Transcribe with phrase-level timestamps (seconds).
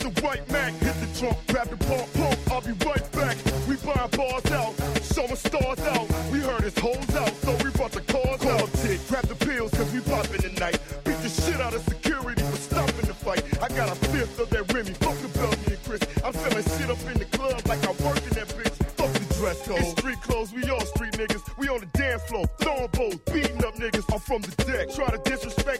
[0.00, 2.38] the white Mac, hit the trunk, grab the pump, pump.
[2.50, 3.36] I'll be right back.
[3.68, 4.74] We buying bars out,
[5.12, 6.06] showing stars out.
[6.32, 8.68] We heard his hoes out, so we brought the cars out.
[8.82, 10.78] Tick, grab the pills, cause we poppin' tonight.
[11.04, 13.42] Beat the shit out of security for stopping the fight.
[13.62, 16.02] I got a fifth of that Remy, fuck the Belgian and Chris.
[16.24, 18.76] I'm selling shit up in the club like I work in that bitch.
[18.98, 19.78] Fuck the dress code.
[19.80, 21.42] It's street clothes, we all street niggas.
[21.58, 24.04] We on the dance floor, throwing bows, beating up niggas.
[24.12, 24.90] I'm from the deck.
[24.94, 25.79] Try to disrespect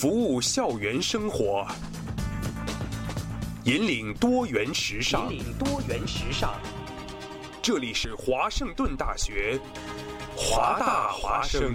[0.00, 1.66] 服务校园生活，
[3.64, 5.30] 引领多元时尚。
[5.30, 6.54] 引领多元时尚。
[7.60, 9.60] 这里是华盛顿大学，
[10.34, 11.74] 华大华生。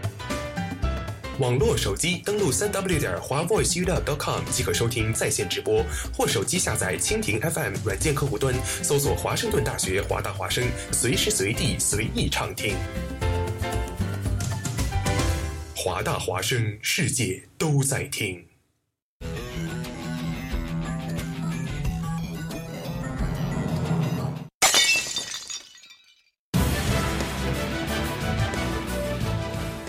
[1.41, 5.83] 网络手机登录三 w 点华 voiceuw.com 即可收听在线直播，
[6.15, 8.53] 或手机下载蜻蜓 FM 软件客户端，
[8.83, 12.75] 搜索华盛顿大学华大华声，随时随地随意畅听。
[15.75, 18.50] 华大华声，世界都在听。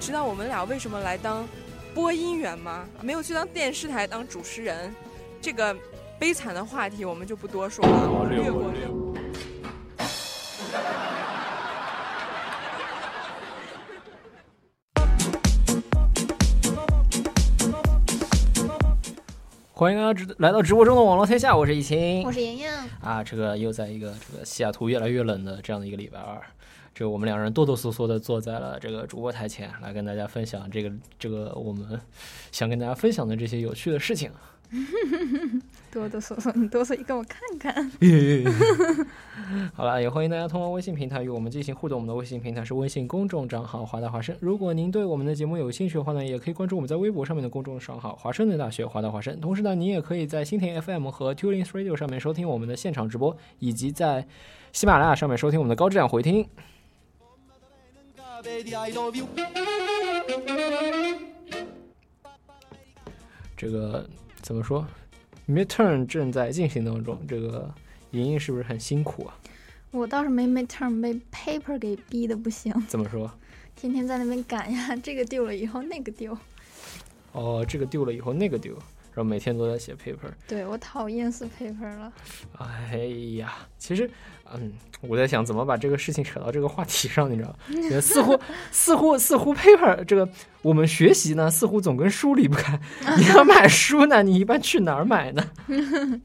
[0.00, 1.46] 知道我们俩为什么来当
[1.94, 2.86] 播音员吗？
[3.02, 4.94] 没有去当电视台当主持人，
[5.40, 5.76] 这个
[6.18, 8.72] 悲惨的话题我们就不多说了，略过。
[19.74, 22.68] 欢迎大家直来到直播中的网络天下，我是易晴，我是莹莹
[23.00, 26.40] 啊，这个又在一个这个西雅图越来越冷的这样的一个礼拜二，
[26.98, 31.86] 这我们两人哆哆嗦嗦的坐在了这个主播台前，来跟大家分享这个这个我们
[32.50, 34.32] 想跟大家分享的这些有趣的事情。
[35.92, 37.88] 哆哆嗦嗦，你哆嗦一个我看看。
[39.74, 41.98] 好了，也欢迎大家通过微信平台与我们进行互动。
[41.98, 44.36] 我们的微信平台是微信公众账号“华大华生”。
[44.42, 49.38] 如果您对我们的节目有兴趣的话呢，也可以关注我们在微博上面的公众账号“华盛顿大学华大华生”。
[49.40, 54.26] 同时呢，您也可以在蜻蜓 FM 和 Tuning Radio 上面收听我们的现场直播，以及在
[54.72, 56.44] 喜马拉雅上面收听我们的高质量回听。
[63.56, 64.08] 这个
[64.40, 64.86] 怎么说
[65.48, 67.68] ？Midterm 正在进行当中，这个
[68.12, 69.36] 莹莹是不是很辛苦啊？
[69.90, 73.28] 我倒是没 midterm 被 paper 给逼的不行，怎么说？
[73.74, 76.38] 天天在那边赶呀，这个丢了以后那个丢。
[77.32, 78.78] 哦，这个丢了以后那个丢，
[79.18, 80.30] 然后每天都在写 paper。
[80.46, 82.12] 对我讨厌死 paper 了。
[82.56, 82.98] 哎
[83.36, 84.08] 呀，其实，
[84.54, 87.56] 嗯，我在想怎么把这个事情扯到这个话题上，你知道吗？
[88.00, 88.38] 似乎
[88.70, 90.28] 似乎似乎 paper 这个
[90.62, 92.78] 我们学习呢，似乎总跟书离不开。
[93.16, 95.50] 你要买书呢，你一般去哪儿买呢？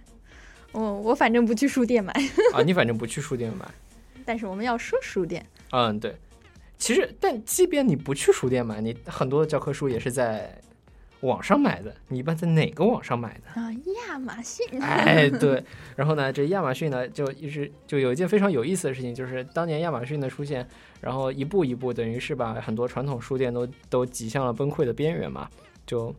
[0.72, 2.14] 我我反正不去书店买。
[2.54, 3.68] 啊，你反正不去书店买。
[4.24, 5.44] 但是我们要说书店。
[5.72, 6.16] 嗯，对。
[6.78, 10.56] 其实，但即便你不去书店买，你很多的教科书也是在
[11.24, 11.94] 网上买的。
[12.10, 13.62] 你一般在哪个网上买的？
[13.62, 13.72] 啊，
[14.08, 14.66] 亚马逊。
[14.80, 15.64] 哎，对。
[15.98, 20.68] 然后呢，这亚马逊呢，就一直就有一件非常有意思的事情，就是当年亚马逊的出现，
[21.02, 25.50] 然后一步一步，等于是把很多传统书店都都挤向了崩溃的边缘嘛，
[25.86, 26.14] 就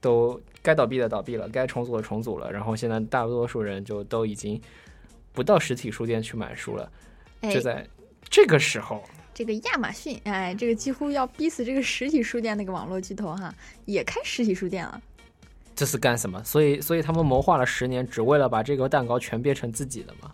[0.00, 2.52] 都该倒闭的倒闭了，该重组的重组了。
[2.52, 4.60] 然后现在大多数人就都已经
[5.32, 6.90] 不到实体书店去买书了。
[7.42, 7.86] 就在
[8.28, 9.02] 这个时候。
[9.38, 13.54] 这个亚马逊，哎，这个几乎要逼死这个实体书店那个网络巨头哈，
[13.84, 15.00] 也开实体书店了。
[15.76, 16.42] 这是干什么？
[16.42, 20.32] 所以，所以他们谋划了十年，只为了把这个蛋糕全变成自己的吗？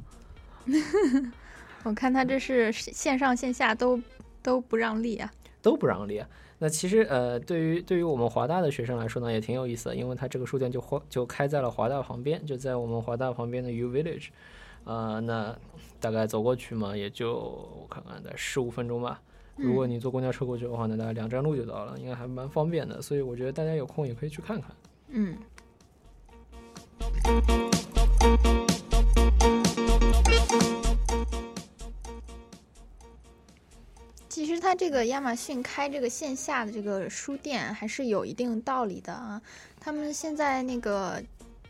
[1.85, 4.01] 我看他这是线上线下都
[4.43, 5.31] 都不让利啊，
[5.61, 6.27] 都不让利啊。
[6.59, 14.29] 那其实呃，对于对于我们华大的学生来说呢，也挺有意思的，因为他这个书店就就开在了华大旁边，就在我们华大旁边的 U Village。
[14.85, 15.55] 呃，那
[16.05, 19.23] 大概走过去嘛，也就我看看，在十五分钟吧。
[19.57, 23.01] 如果你坐公交车过去的话呢，大概两站路就到了，应该还蛮方便的。
[23.01, 24.71] 所以我觉得大家有空也可以去看看。
[25.09, 25.39] 嗯。
[34.29, 39.41] 其实他这个亚马逊开这个线下的这个书店还是有一定道理的啊。
[39.81, 41.23] 他们现在那个。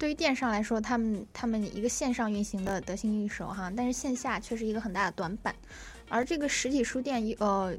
[0.04, 5.54] 对于电商来说，他们他们一个线上运行的得心应手哈，但是线下却是一个很大的短板。
[6.10, 7.74] 而这个实体书店呃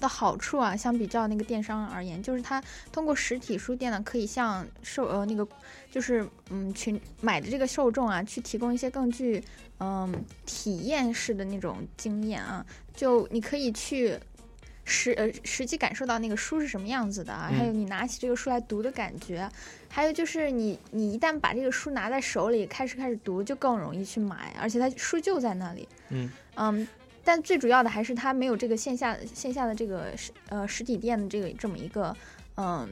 [0.00, 5.46] 的好处啊，相比较那个电商而言，就是它通过实体书店呢，可以向受呃那个
[5.90, 9.44] 就是嗯群买的这个受众啊，去提供一些更具
[9.78, 12.64] 嗯体验式的那种经验啊，
[12.96, 14.18] 就你可以去。
[14.88, 19.48] 实呃实际感受到那个书是什么样子的啊，还有你拿起这个书来读的感觉，
[19.88, 25.86] 还有就是你你一旦把这个书拿在手里开始开始读，就更容易去买，而且它书就在那里。
[26.08, 26.88] 嗯嗯，
[27.22, 32.16] 但最主要的还是它没有这个线下线下的这个实呃实体店的这个这么一个
[32.56, 32.88] 嗯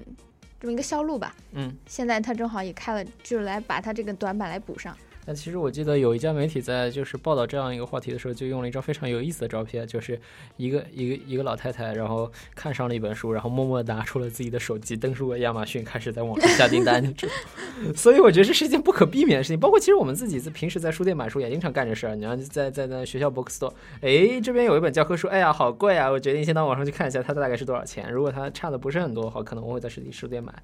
[0.61, 1.35] 这么一个销路吧。
[1.53, 4.97] 嗯，现在它正好也开了，就是来把它这个短板来补上。
[5.27, 10.19] 但其实我记得有一家媒体在就是报道这样一个话题的时候，就用了一张非常有意思的照片，就是
[10.57, 17.13] 一个一个一个老太太，然后看上了一本书，然后默默拿出了自己的手机，登录了亚马逊，开始在网上下订单。
[17.97, 19.59] 所以我觉得这是一件不可避免的事情。
[19.59, 22.15] 包括其实我们自己在平时在书店买书也经常干这事儿。
[22.15, 23.73] 你要在在那学校 bookstore，
[24.03, 26.09] 哎，这边有一本教科书，哎呀，好贵啊！
[26.09, 28.09] 我决定先到网上去看一下它大概是多少钱。
[28.13, 30.55] 如果它差的不是很多的话，可能我会在实体书店买。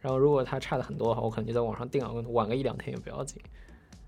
[0.00, 3.40] 然后如果它差的很多的话，我可能就在网上订了，晚个一两天也不要紧。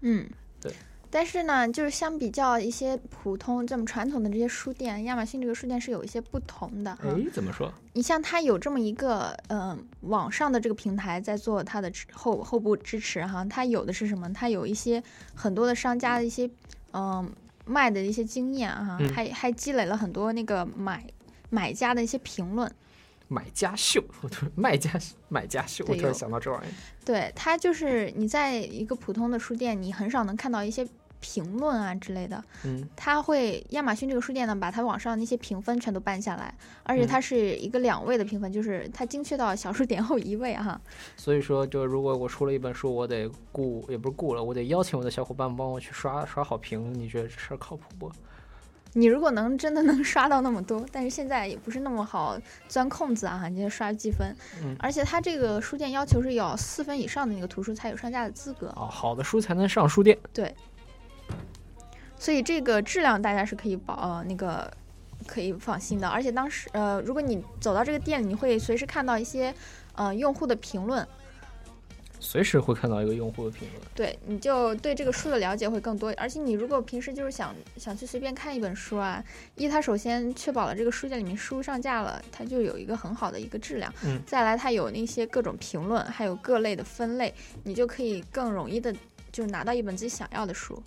[0.02, 0.28] 嗯。
[0.60, 0.72] 对，
[1.10, 6.92] 但是呢，就是相比较一些普通这么传统的这些书店，亚马逊这个书店是有一些不同的。
[7.02, 7.72] 哎，怎么说？
[7.94, 14.32] 你像它有这么一个嗯网上的这个平台在做它的后后部支持哈，它有的是什么？
[14.32, 15.02] 它有一些
[15.34, 16.48] 很多的商家的一些
[16.92, 17.28] 嗯
[17.66, 21.04] 卖的一些经验哈，还还积累了很多那个买
[21.50, 22.72] 买家的一些评论。
[23.32, 24.04] 买家秀，
[24.54, 24.90] 卖家
[25.30, 26.72] 买家秀，我突然想到这玩意儿。
[27.02, 30.86] 对，它就是你在一个普通的书店，你很少能看到一些
[31.18, 32.44] 评论啊之类的。
[32.64, 40.78] 嗯，它会亚马逊这个书店呢，把它网上那些评分全都搬下来，而且它是一个两位的评分，就是它精确到小数点后一位哈。
[41.16, 48.12] 所以说，就如果我出了一本书，我得雇，也不是雇了，我得邀请我的小伙伴帮我去刷刷好评，你觉得这事儿靠谱不？
[48.94, 54.34] 你如果能真的能刷到那么多，但是现在也不是那么好钻空子啊，你就刷积分。
[54.62, 58.68] 嗯，而且它这个书店要求是要四分以上的那个图书才有上架的资格。
[58.76, 60.18] 哦，好的书才能上书店。
[60.32, 60.54] 对。
[62.18, 64.70] 所以这个质量大家是可以保呃那个
[65.26, 66.06] 可以放心的。
[66.06, 69.54] 而且当时呃，如果你走到这个店里，你会随时看到一些
[69.94, 71.06] 呃用户的评论。
[72.22, 73.82] 随时会看到一个用户的评论。
[73.94, 76.14] 对，你就对这个书的了解会更多。
[76.16, 79.22] 而且你如果平时就是想想去随便看一本书啊，
[79.56, 83.92] 一它首先确保了这个书店里面书上架了，它就有一个很好的一个质量。
[84.04, 84.22] 嗯。
[84.24, 88.94] 再来，它有那些各种评论，还有各类的分类，你就可以更容易的，
[89.32, 90.80] 就是拿到一本自己想要的书。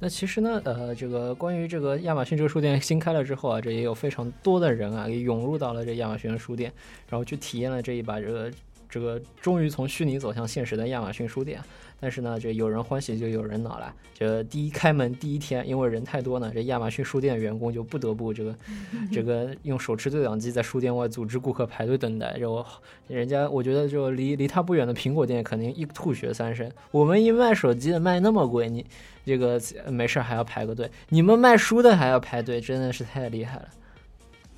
[0.00, 6.72] 那其实呢，呃，这个关于这个亚马逊这个书店新开了之后啊，这也有非常多的人啊，也涌入到了这亚马逊的书店，
[7.08, 8.50] 然后去体验了这一把这个
[8.88, 11.60] 这个终于从虚拟走向现实的亚马逊书店。
[12.00, 13.92] 但是呢，这有人欢喜就有人恼了。
[14.14, 18.54] 这第一开门第一天，因为人太多呢，这亚马逊书店的员工就不得不这个
[19.10, 22.36] 这个用手持对讲机在书店外组织顾客排队等待。
[22.38, 22.64] 然后
[23.08, 26.70] 人家我觉得就离离他不远的苹果店肯定一吐血三升。
[26.92, 28.86] 我们一卖手机的卖那么贵，你
[29.28, 29.60] 这个
[29.92, 33.68] 没事还要排个队，你们卖书的还要排队，真的是太厉害了。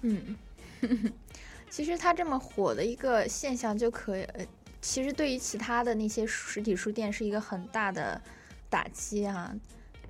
[0.03, 0.37] 嗯，
[1.69, 4.27] 其实它这么火的一个现象就可以。
[4.81, 8.19] 其实对于其他的那些实体书店是一个很大的
[8.71, 9.53] 打击啊！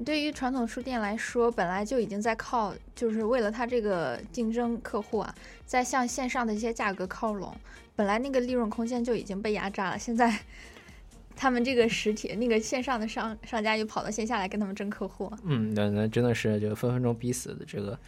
[0.05, 5.35] 对于传统书店来说，本来就已经在靠，就是为了它这个竞争客户啊，
[5.67, 7.53] 在向线上的一些价格靠拢，
[7.97, 9.99] 本来那个利润空间就已经被压榨了。
[9.99, 10.33] 现在
[11.41, 17.99] 他们这个实体那个线上的商商家又跑到线下来跟他们争客户，嗯，那那真的是就分分钟逼死的这个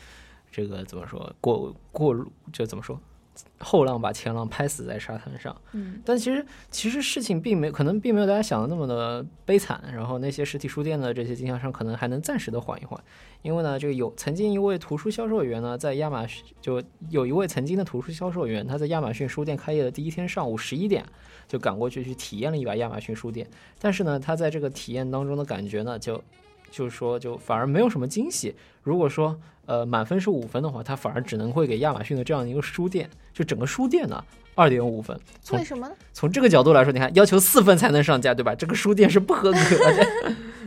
[0.51, 2.15] 这个怎么说过过
[2.53, 3.01] 就怎么说？
[3.59, 13.03] 后浪把前浪拍死在沙滩上，嗯，但其实其实事情并没可能并没有大家想的那么的悲惨，然后那些实体书店的这些经销商可能还能暂时的缓一缓，
[13.43, 21.05] 因为呢，这个有曾经一位图书销售员呢，在亚马逊就有一位曾经的图书销售员，他在亚马逊书店开业的第一天上午十一点
[21.47, 23.49] 就赶过去去体验了一把亚马逊书店，
[23.79, 26.23] 但是呢，他在这个体验当中的感觉呢，就
[26.73, 28.52] 就是说就反而没有什么惊喜。
[28.83, 34.25] 如果说呃，满分是五分的话，它反而只能会给亚马逊的这样一个书店，就整个书店呢，
[34.57, 35.17] 二点五分。
[35.52, 35.95] 为什么呢？
[36.12, 38.57] 从这个角度来说，你看，要求四分才能上架，对吧？
[38.57, 40.33] 这个书店是不合格的。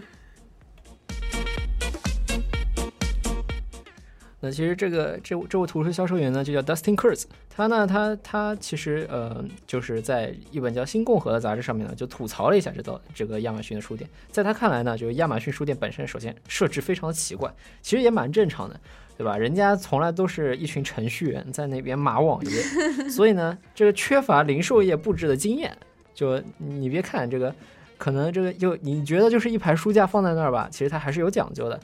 [4.45, 7.23] 那其实这个这这位图书销售员呢，就叫 Dustin Kurz。
[7.49, 14.07] 他呢，他他其实呃，就是在一本叫《新共和》的杂志上面呢，就吐槽了一下这道这个亚马逊的书店。
[14.29, 18.79] 在他看来呢，就是亚马逊书店本身首先设置非常的奇怪，其实也蛮正常的，
[19.17, 19.35] 对吧？
[19.35, 22.61] 人家从来都是一群程序员在那边码网页，
[23.09, 25.75] 所以呢，这个缺乏零售业布置的经验。
[26.13, 27.55] 就你别看这个，
[27.97, 31.79] 可能这个就你觉得就是一排书架放在那儿吧，其实它还是有讲究的。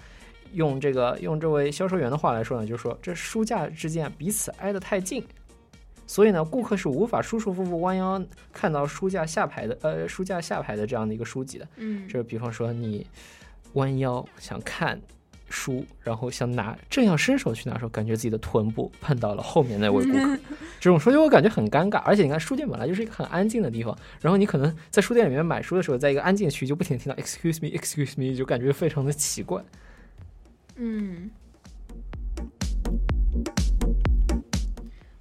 [0.53, 5.23] 用这个用这位销售员的话来说呢，就是说这书架之间彼此挨得太近，
[6.05, 11.67] 所以呢，顾客是无法舒舒服服弯腰看到书架下排的呃书架下排的这样的一个书籍的。
[11.77, 13.05] 嗯，就是比方说你
[13.73, 14.99] 弯腰想看
[15.49, 20.39] 书，然后想拿正要伸手去拿时候，感觉自己的臀部碰到了后面那位顾客，
[20.79, 21.99] 这种说就我感觉很尴尬。
[21.99, 29.61] 而且你看书店本来就是一个很安静的地方，然后你可能在书店里面买书的时候，在一个安静区就不停听到 excuse me excuse me，就感觉非常的奇怪。
[30.75, 31.29] 嗯，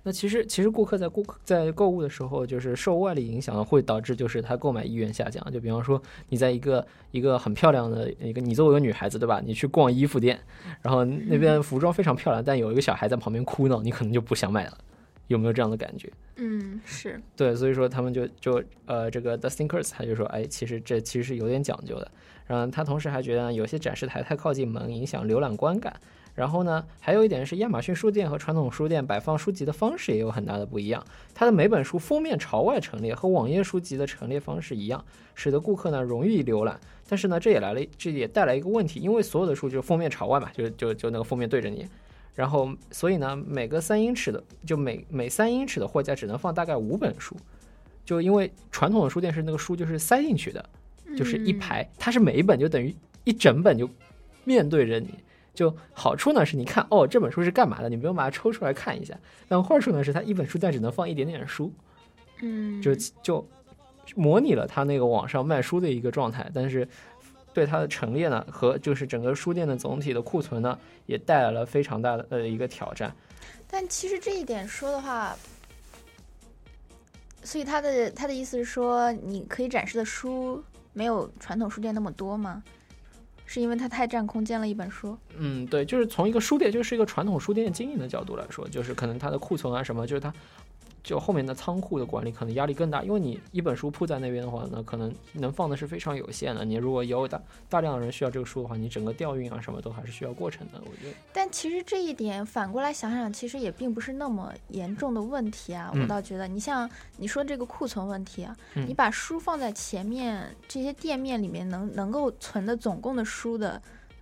[0.03, 5.45] 那其实其实顾客在顾客在购物的时候，就是受外力影响，会导致就是他购买意愿下降。
[5.53, 9.43] 就比方说，你在一个一个很漂亮的一个，你作为一个女孩子，对吧？
[9.45, 10.41] 你去逛衣服店，
[10.81, 14.79] 然后那边服装非常漂亮，但有一个小孩在旁边哭闹，你可能就不想买了。
[15.31, 16.11] 有没有这样的感觉？
[16.37, 22.11] 嗯，是对，所以说他们就就呃，这个 Dustin Kurz 他就说，哎，其实这其实是有点讲究的。
[22.49, 25.95] 然后他同时还觉得有些展示台太靠近门，影响浏览观感。
[26.35, 31.05] 然后呢，还有一点是亚马逊书店和传统书店摆放书籍的方式也有很大的不一样。
[31.33, 35.05] 它的每本书封面朝外陈列，和网页书籍的陈列方式一样，
[35.37, 36.81] 使得顾客呢容易浏览。
[37.09, 41.87] 但是呢，这也来了，这也带来一个问题，因为所有的书就封面朝外嘛，就就就那个封面对着你。
[42.41, 47.37] 然后，所以呢，每个三英尺的，就每每三英尺的货架只能放大概五本书，
[48.03, 50.65] 就因为传统的书店是那个书就是塞进去的，
[51.15, 53.87] 就是一排，它是每一本就等于一整本就
[54.45, 55.15] 面对着你。
[55.53, 59.15] 就好处呢是你看哦这本书是干嘛的，你不用把它抽出来看一下。
[59.47, 61.71] 但坏处呢是它一本书架只能放一点点书，
[62.41, 63.47] 嗯，就就
[64.17, 66.89] 模拟了它那个网上卖书的一个状态，但是。
[67.53, 73.15] 对它的陈列呢，和就是整个书店的总体的库存呢，也带来了非常大的呃一个挑战。
[73.69, 75.37] 但其实这一点说的话，
[77.43, 82.63] 所以他的他的意思是说，你可以展示的书没有传统书店那么多吗？
[83.47, 85.19] 是因为它太占空间了一本书？
[85.37, 90.33] 嗯，对，就是从一个书店，就是一个传统书店经营的角度来说，就是可能它的库存啊什么，就是它
[91.03, 96.65] 就后面的仓库的管理可能压力更大，因为你一本书铺在那边的话呢，可能能放的是非常有限的。
[96.65, 100.81] 你如果有大大量的人需要这个书的话，你整个调运啊什么都还是需要过程的。
[100.81, 105.91] 我觉得，但其实这一点反过来想想，其实也并不是那么严重的问题啊。
[105.95, 113.81] 嗯我倒觉得，你像你说这个库存问题啊，嗯你把书放在前面，这些店面里面能能够存的总共的书的。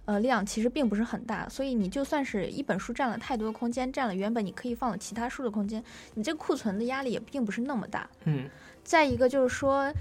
[0.08, 5.84] 呃，量其实并不是很大，所以你就算是一本书占了太多空间，占了原本你可以放的其他书的空间，
[6.14, 8.08] 你这个库存的压力也并不是那么大。
[8.24, 8.48] 嗯
[8.82, 9.92] 再一个就是说，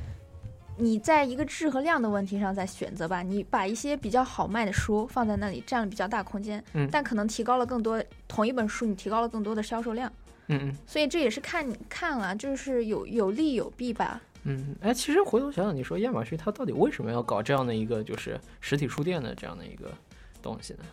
[0.78, 3.22] 你在一个质和量的问题上再选择吧。
[3.22, 10.10] 你把一些比较好卖的书放在那里，占了比较大空间，嗯但可能提高了更多同一本书，你提高了更多的销售量。
[10.48, 14.22] 嗯嗯所以这也是看看了，就是有有利有弊吧。
[14.44, 19.92] 嗯，哎，其实回头想想，你说亚马逊它到底为什么要搞这样的一个就是实体书店的这样的一个
[20.42, 20.86] 东西呢？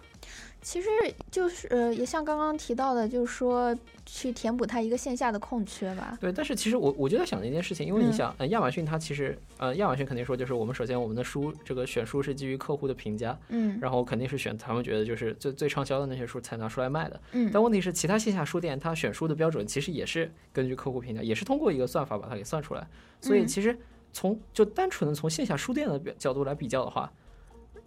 [0.65, 0.89] 其实
[1.31, 6.17] 就是呃，也像刚刚提到的，就是说去填补它一个线下的空缺吧。
[6.19, 17.21] 对，但是其实我我就在想的一件事情，因为你嗯想，呃，亚马逊它其实，呃，亚马逊肯定说就是我们首先我们的书这个选书是基于客户的评价，嗯然后肯定是选他们觉得就是最最畅销的那些书才拿出来卖的。
[17.33, 22.87] 嗯但问题是，其他线下书店它选书的标准其实也是根据客户评价，也是通过一个算法把它给算出来。
[23.21, 23.79] 所以嗯其实
[24.15, 27.13] 从就单纯的从线下书店的表角度来比较的话，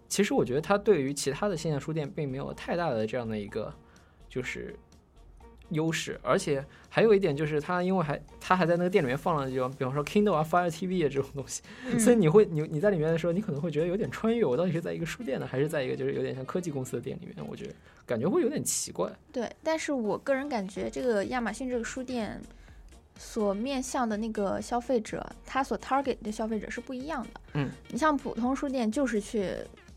[0.08, 3.72] 其实我觉得它对于其他的线下书店并没有太大的这样的一个
[4.28, 4.74] 就是
[5.70, 17.46] 优势，而且还有一点就是它因为还它还在那个店里面放了就比方说 Kindle 啊、Fire TV 啊这种东西，嗯所以你会你你在里面的时候，你可能会觉得有点穿越，我到底是在一个书店呢，还是在一个就是有点像科技公司的店里面？
[17.46, 17.74] 我觉得
[18.06, 19.12] 感觉会有点奇怪。
[19.30, 22.40] 对，但是我个人感觉，这个亚马逊这个书店
[23.18, 27.40] 所面向的那个消费者，他所 target 的消费者是不一样的。
[27.54, 29.52] 嗯，你像普通书店，就是去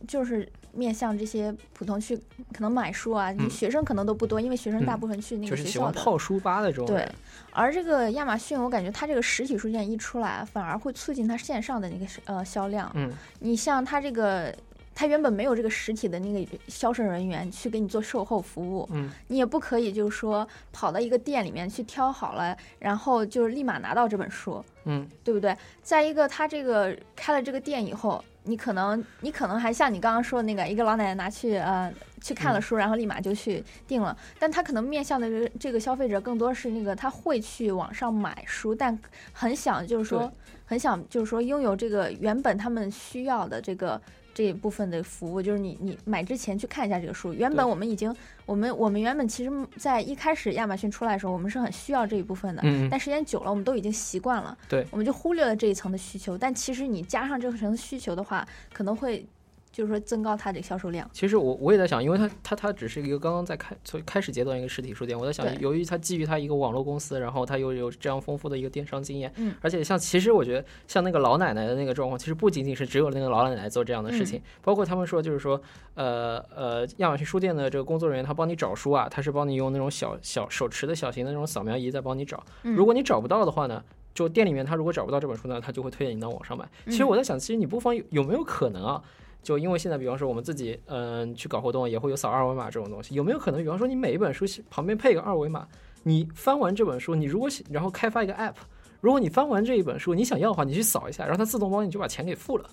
[0.08, 2.16] 就是面向这些普通去
[2.54, 5.72] 可能买书啊，你嗯学生可能都不多，因为学生大嗯部分去那个学校的。
[5.72, 6.86] 喜欢泡书吧的这种。
[6.86, 7.08] 对，，
[7.52, 12.92] 而这个亚马逊，我感觉它这个实体书店一出来，反而会促进它线上的那个呃销量。
[12.96, 13.12] 嗯。
[13.40, 14.56] 你像它这个，
[14.94, 25.56] 它原本没有这个实体的那个销售人员去给你做售后服务，嗯你也不可以就是说跑到一个店里面去挑好了，然后就是立马拿到这本书，嗯对不对？
[25.82, 38.98] 再一个，他这个开了这个店以后，你可能你可能还像你刚刚说的那个，一个老奶奶拿去呃去看了嗯书，然后立马就去订了，但他可能面向的这个这个消费者更多是那个他会去网上买书，但
[39.32, 40.32] 很想就是说
[40.66, 44.00] 很想就是说拥有这个原本他们需要的这个。
[44.42, 47.32] 这一部分的服务就是你，你买之前去看一下这个书。
[47.32, 48.12] 原本我们已经，
[48.48, 52.62] 我们我们原本其实，在一开始亚马逊出来的时候，我们是很需要这一部分的。
[52.64, 54.58] 嗯嗯但时间久了，我们都已经习惯了。
[54.68, 56.36] 对我们就忽略了这一层的需求。
[56.36, 59.24] 但其实你加上这层需求的话，可能会
[59.72, 61.10] 就是说增高它这个销售量。
[61.14, 75.62] 其实我我也在想，因为它它它只是一个刚刚在开从开始阶段一个实体书店，我在想，由于它基于它一个网络公司，然后它又有这样丰富的一个电商经验，嗯而且像其实我觉得像那个老奶奶的那个状况，其实不仅仅是只有那个老奶奶做这样的事情，嗯包括他们说就是说，
[75.96, 83.84] 呃呃，亚马逊书店的这个工作人员他帮你找书啊，他是帮你用那种小小手持的小型的那种扫描仪在帮你找，嗯如果你找不到的话呢？
[84.14, 86.70] 就店里面，他如果找不到这本书呢，他就会推荐你到网上买。
[86.88, 89.02] 其实嗯我在想，其实你不妨有有没有可能啊？
[89.42, 95.68] 就因为现在，比方说我们自己，嗯、去搞活动也会有扫二维码这种东西，有没有可能，比方说你每一本书旁边配一个二维码，
[96.04, 98.56] 你翻完这本书，你如果然后开发一个 app，
[99.00, 102.70] 如果你翻完这一本书，你想要的话，你去扫一下，然后它自动帮你就把钱给付了，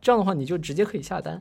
[0.00, 1.40] 这样的话你就直接可以下单。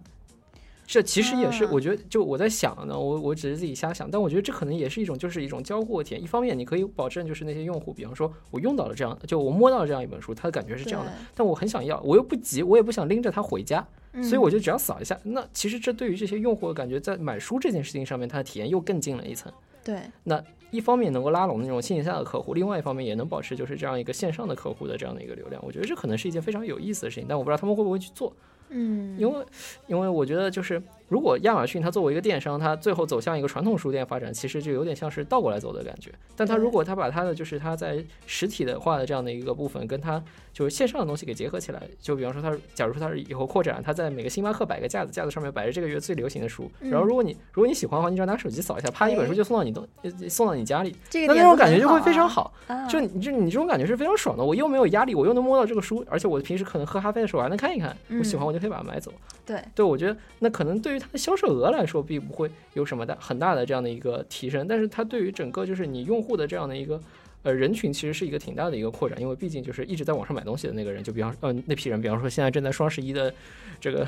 [0.85, 6.21] 这其实也是，啊我觉得，就我在想呢，我我只是自己瞎想，但我觉得这可能也是一种，就是一种交互体验。
[6.21, 15.17] 一方面，你可以保证就是那些用户，比方说我用到了这样，就我摸到了这样一本书，它的感觉是这样的，但我很想要，我又不急，我也不想拎着它回家，嗯所以我就只要扫一下。
[15.23, 19.51] 那其实这对于这些用户的感觉，在买书这件事情上面，它的体验又更进了一层。
[19.83, 20.41] 对，那
[20.71, 25.61] 一方面能够拉拢那种线下的客户，另外一方面也能保持就是这样一个线上的客户的这样的一个流量。
[25.65, 28.33] 我觉得这可能是一件非常有意思的事情，但我不知道他们会不会去做。
[28.69, 29.45] 嗯，因为，
[29.87, 30.81] 因为我觉得就是，
[31.13, 36.11] 如果亚马逊它作为一个电商，它最后走向一个传统书店发展，其实就有点像是倒过来走的感觉。
[36.35, 40.19] 但它如果它把它的就是它在实体的化的这样的一个部分，跟它
[40.51, 52.51] 就是线上的东西给结合起来，就比方说它，假如说它是以后扩展，它在每个星巴克摆个架子，架子上面摆着这个月最流行的书，然后嗯如果你如果你喜欢的话，你只要拿手机扫一下，啪，一本书就送到你东呃送到你家里，这个那那种感觉就会非常好
[52.89, 58.47] 就你就你这种感觉是非常爽的，我又没有压力，我又能摸到这个书，而且我平时可能喝咖啡的时候我还能看一看，我喜欢嗯。
[58.47, 59.11] 我就可以把它买走。
[59.45, 61.23] 对，对，我觉得那可能对于它的。
[61.23, 66.99] 销售额来说，并不会有什么大很大的这样的一个提升，但是它对于整个就是你用户的这样的一个
[67.43, 73.33] 呃人群其实是一个挺大的一个扩展，因为毕竟就是一直在网上买东西的那个人，就比方呃那批人，比方说现在正在双十一的
[73.79, 74.05] 这个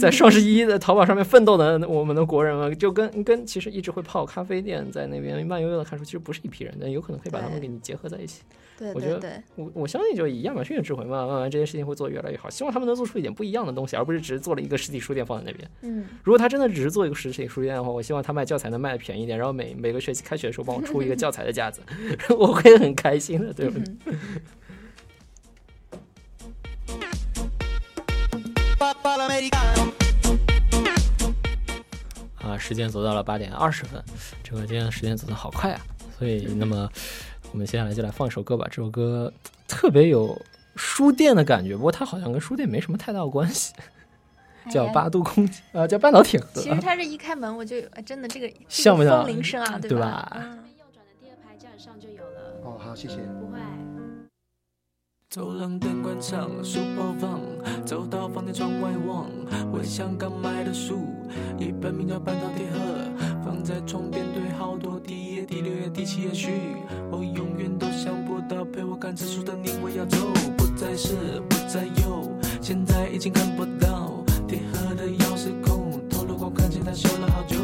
[0.00, 8.42] 在双十一的淘宝上面奋斗的我们的国人们，就跟跟其实一直会泡咖啡店在那边慢悠悠的看书，其实不是一批人，但有可能可以把他们给你结合在一起。
[8.76, 12.50] 对我觉得我我相信，就以亚马逊的智慧，慢慢慢慢这件事情会做得越来越好。
[12.50, 15.70] 希望他们能做出一点不一样的东西，而不是只是做了一个实体书店放在那边。
[15.82, 21.82] 嗯，如果他真的只是做一个实体书店的话，我希望他卖教材能卖的便宜一点，然后每每个学期开学的时候帮我出一个教材的架子，
[22.36, 23.94] 我会很开心的，对不对？
[32.42, 34.02] 啊，时间走到了八点二十分，
[34.42, 35.80] 这个今天时间走得好快啊！
[36.18, 36.88] 所以，那么
[37.54, 38.66] 我们接下来就来放一首歌吧。
[38.68, 39.32] 这首歌
[39.68, 40.36] 特别有
[40.74, 43.72] 书店的感觉，不过它好像跟书店没什么太大的关系，
[44.68, 46.48] 叫八度空间呃，叫半导体盒。
[46.54, 50.00] 其实它这一开门，我就呃真的这个 像不像风铃声啊，对吧？
[50.00, 50.42] 吧嗯
[50.76, 52.60] 右转的第二排架子上就有了。
[52.64, 53.18] 哦，好，谢谢。
[53.18, 53.58] 不会。
[55.30, 57.40] 走廊灯关上，书包放，
[57.86, 59.30] 走到房间窗外望，
[59.70, 61.06] 回想刚买的书，
[61.56, 62.78] 一本名叫《半导体盒》，
[63.44, 65.23] 放在床边堆好多，第
[65.94, 66.50] 第六页、第七也许，
[67.10, 70.18] 我永远都想不到陪我看日出的你我要走，
[70.56, 72.30] 不再是，不再有，
[72.60, 77.56] 现在已经看不到，铁盒的钥匙孔，透露光看见它修了好久，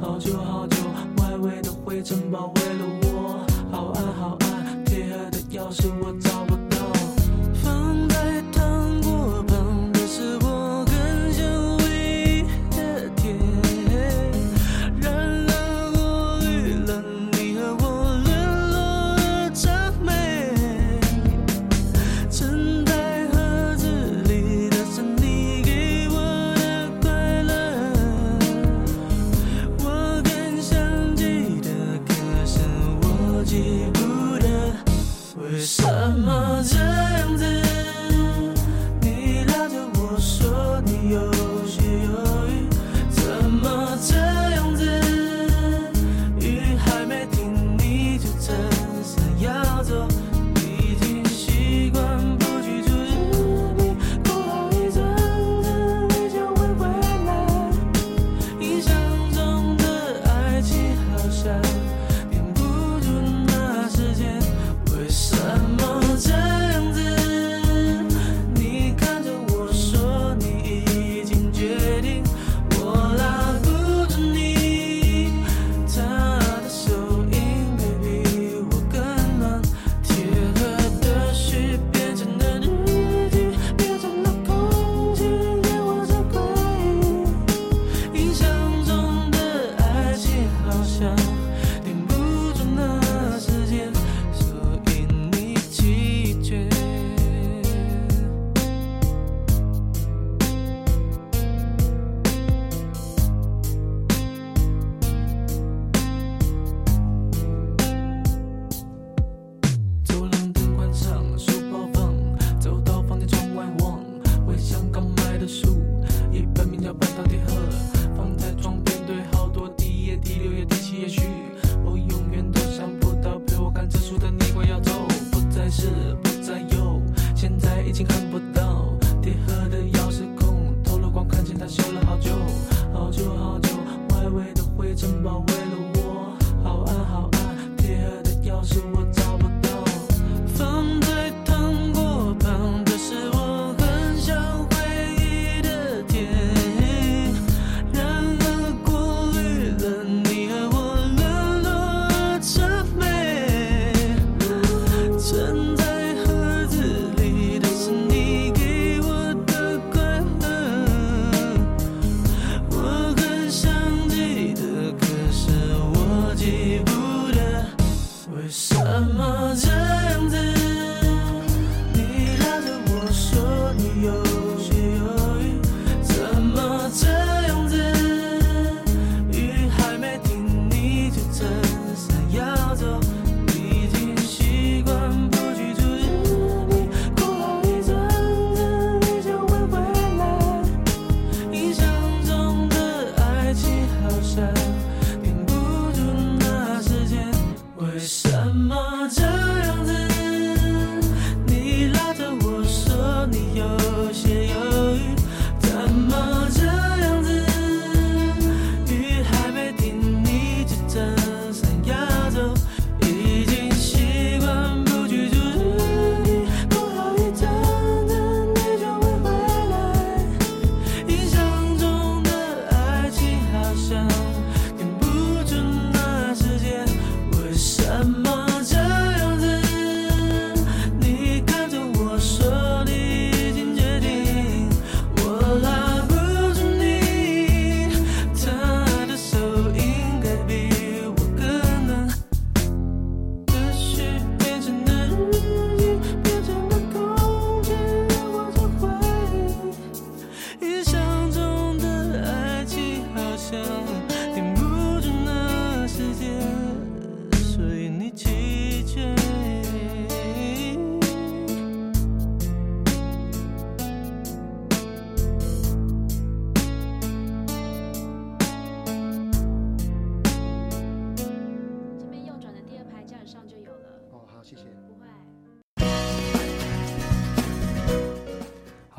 [0.00, 0.76] 好久好久，
[1.18, 6.35] 外围的灰尘包围了我，好暗好暗，铁盒的钥匙我找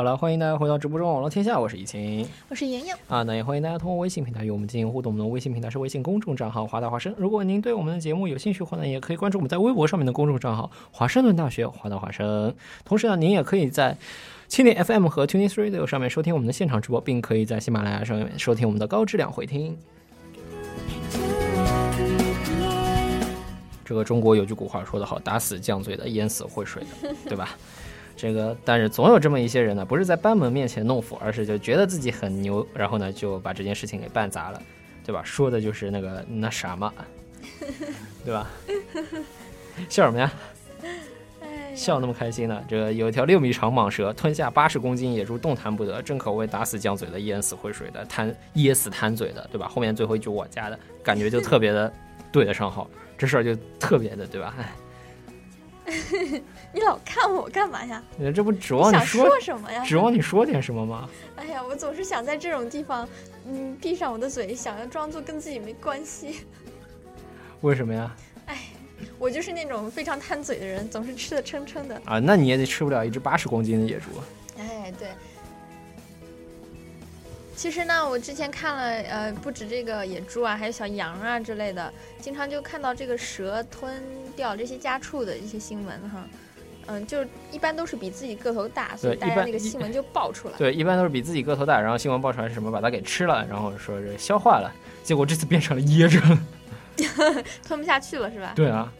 [0.07, 2.25] 了，欢迎大家回到直播中网络天下，我是怡晴。
[2.47, 2.93] 我是莹莹。
[3.09, 5.11] 啊，那也欢迎大家通过微信平台与我们进行互动。
[5.11, 7.13] 我们的微信平台是微信公众账号“华大华生”。
[7.17, 12.55] 如果您对我们的节目有兴趣的话呢，也可以关注我们在微博上面的公众账号“华盛顿大学华大华生”。
[12.85, 13.97] 同时呢，您也可以在
[14.49, 19.77] 蜻蜓 FM 和 Tuning Radio 上面收听我们的现场直播，并可以在喜马拉雅上面收听我们的高质量回听。
[23.83, 27.57] 这个中国有句古话说得好：“打死犟嘴的，淹死会水的”，对吧？
[28.17, 34.59] 这个，但是总有这么一些人呢，不是在班门面前弄斧，而是就觉得自己很牛，然后呢就把这件事情给办砸了，
[35.05, 35.21] 对吧？
[35.23, 36.91] 说的就是那个那啥嘛，
[38.25, 38.49] 对吧？
[39.87, 40.33] 笑什么呀？
[41.75, 42.59] 笑那么开心呢？
[42.67, 49.67] 这有一条六米长蟒蛇吞下八十公斤野猪，动弹不得，正可谓打死犟嘴的，淹死会水的，贪噎死贪嘴的，对吧？
[49.67, 51.93] 后面最后一句我加的感觉就特别的
[52.31, 54.55] 对得上号，这事儿就特别的，对吧？
[54.57, 54.71] 哎。
[56.73, 58.03] 你老看我干嘛呀？
[58.17, 59.83] 你这不指望你说什么呀？
[59.85, 61.09] 指望你说点什么吗？
[61.37, 63.07] 哎呀，我总是想在这种地方，
[63.47, 66.45] 嗯，闭上我的嘴，想要装作跟自己没关系。
[67.61, 68.15] 为什么呀？
[68.47, 68.57] 哎，
[69.17, 72.01] 我就是那种非常贪嘴的人，总是吃的撑撑的。
[72.05, 74.09] 啊，那你也得吃不了一只八十公斤的野猪。
[74.57, 75.07] 哎，对。
[77.57, 81.91] 其实呢，我之前看了，呃，不止这个野猪啊，还有小羊啊之类的，
[82.21, 83.99] 经常就看到这个蛇吞
[84.35, 86.23] 掉这些家畜的一些新闻哈。
[86.85, 90.53] 嗯，就是一般都是比自己个头大，所以大家那个新闻就爆出来。
[90.55, 92.71] 对，一般都是比自己个头大，然后新闻爆出来是什么？
[92.71, 94.71] 把它给吃了，然后说是消化了，
[95.03, 96.39] 结果这次变成了噎着了，
[97.67, 98.53] 吞不下去了是吧？
[98.55, 98.93] 对啊。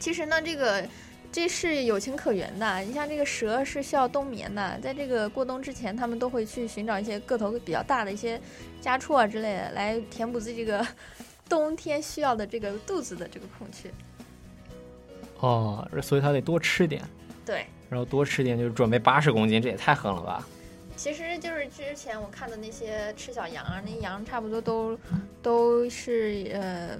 [0.00, 0.84] 其实呢，这个。
[1.32, 2.78] 这是有情可原的。
[2.80, 8.38] 你像这个蛇是需要冬眠的，在这个过冬之前，他们都会去寻找一些个头比较大的一些
[8.82, 10.86] 家畜啊之类的，来填补自己这个
[11.48, 13.90] 冬天需要的这个肚子的这个空缺。
[15.40, 17.02] 哦，所以它得多吃点。
[17.46, 17.64] 对。
[17.88, 20.46] 然后多吃点就是准备八十公斤，这也太狠了吧！
[20.96, 24.98] 其实就是之前我看的那些吃小羊啊，那羊差不多都
[25.42, 26.98] 都是呃。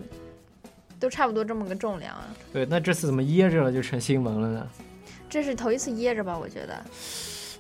[1.02, 2.28] 都差不多这么个重量啊！
[2.52, 4.68] 对，那这次怎么噎着了就成新闻了呢？
[5.28, 6.38] 这是头一次噎着吧？
[6.38, 6.80] 我觉得，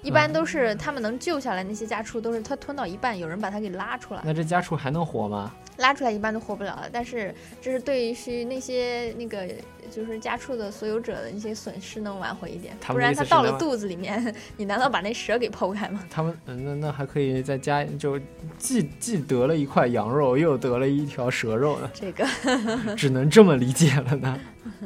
[0.00, 4.22] 一般都是他们能救下来那些家畜，都是他吞到一半，有人把它给拉出来。
[4.24, 5.52] 那这家畜还能活吗？
[5.78, 9.48] 拉出来一般都活不了了，但是这是对于那些那个
[9.90, 16.04] 就是家畜的所有者的一些损失能挽回一点，不然它到了肚子里面，你难道把那蛇给剖开吗？
[16.10, 18.20] 他们那那还可以再加，就
[18.58, 21.90] 既既得了一块羊肉，又得了一条蛇肉呢？
[21.94, 22.26] 这个
[22.96, 24.40] 只能这么理解了呢。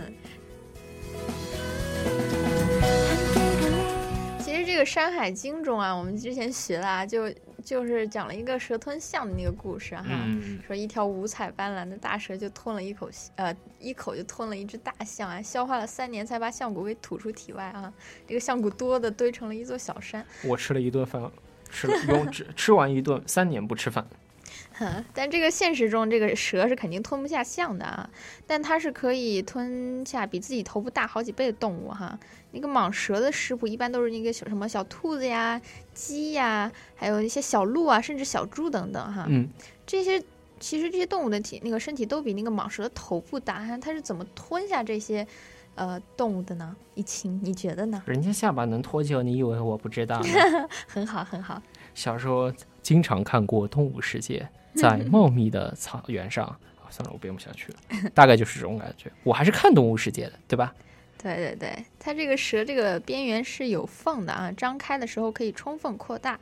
[4.76, 7.32] 这个《山海经》中啊，我们之前学了啊，就。
[7.64, 10.04] 就是讲了一个蛇吞象的那个故事哈，
[10.64, 17.92] 说一条五彩斑斓的大蛇就吞了一口，呃，一口就吞了一只大象啊，消化了三年才把象骨给吐出体外啊，
[18.24, 20.24] 这个象骨多的堆成了一座小山。
[20.44, 21.28] 我吃了一顿饭，
[21.68, 24.06] 吃了用吃吃完一顿，三年不吃饭。
[25.14, 28.08] 但这个现实中，这个蛇是肯定吞不下象的啊，
[28.46, 32.18] 但它是可以吞下比自己头部大好几倍的动物哈。
[32.52, 35.60] 那个蟒蛇的食谱一般都是那个小什么小兔子呀、
[35.92, 39.26] 鸡呀，还有一些小鹿啊，甚至小猪等等哈。
[39.28, 39.48] 嗯，
[39.86, 40.22] 这些
[40.58, 45.26] 其实这些动物的体那个身体都比那个蟒蛇的头部大，它是怎么吞下这些
[45.74, 46.74] 呃动物的呢？
[46.94, 48.02] 一清，你觉得呢？
[48.06, 50.22] 人家下巴能脱臼，你以为我不知道？
[50.88, 51.62] 很好，很好。
[51.94, 54.40] 小时候经常看过《动物世界》。
[54.80, 56.44] 在茂密的草原上，
[56.90, 58.10] 算了，我编不下去了。
[58.14, 59.10] 大概就是这种感觉。
[59.22, 60.74] 我还是看《动物世界》的，对吧？
[61.22, 66.38] 对对对，它这个蛇这个边缘是有缝的啊，张开的时候可以充分扩大。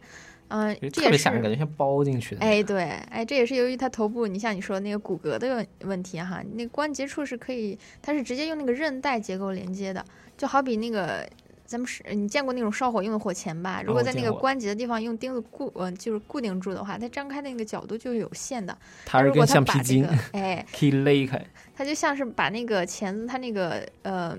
[0.48, 2.40] 嗯，特别吓人，感觉像包进去的。
[2.42, 10.04] 哎，对，哎，这也是由于它头部，你像你说的那个骨骼的问题哈，那关节处是可以，它是直接用那个韧带结构连接的，
[10.36, 11.26] 就好比那个。
[11.74, 13.82] 咱们是，你见过那种烧火用的火钳吧？
[13.84, 18.78] 如果在那个关节的地方用钉子固，呃，就是固定住的话，它张开的那个角度就是有限的。
[19.04, 21.44] 它是跟橡皮筋， 哎，可以勒开。
[21.74, 24.38] 它就像是把那个钳子，它那个呃，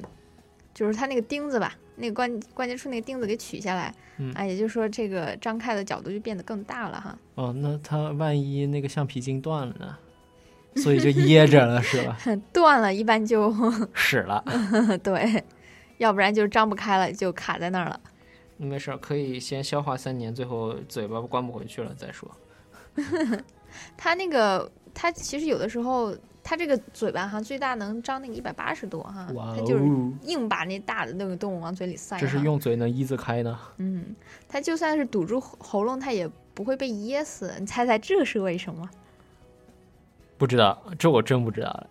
[0.73, 3.93] 就是它那个钉子吧，那个关关节处那个钉子给取下来，
[4.33, 7.17] 啊，也就是说这个张开的角度就变得更大了哈。
[7.35, 9.97] 哦，那它万一那个橡皮筋断了呢？
[10.77, 12.17] 所以就噎着了是吧？
[12.53, 13.53] 断了，一般就
[13.93, 14.41] 使了。
[15.03, 15.43] 对。
[15.97, 17.99] 要不然就张不开了，就卡在那儿了。
[18.57, 22.29] 没事，可以先消化三年，最后嘴巴关不回去了再说。
[23.97, 29.83] 他那个，他其实有的时候，他这个嘴巴哈，最大能张那个一百八十多哈，他就是
[30.23, 32.17] 硬把那大的那个动物往嘴里塞。
[32.17, 33.59] 这是用嘴能一字开呢？
[33.77, 34.15] 嗯，
[34.47, 37.53] 他就算是堵住喉咙，他也不会被噎死。
[37.59, 38.89] 你猜猜这是为什么？
[40.37, 41.89] 不知道，这我真不知道了。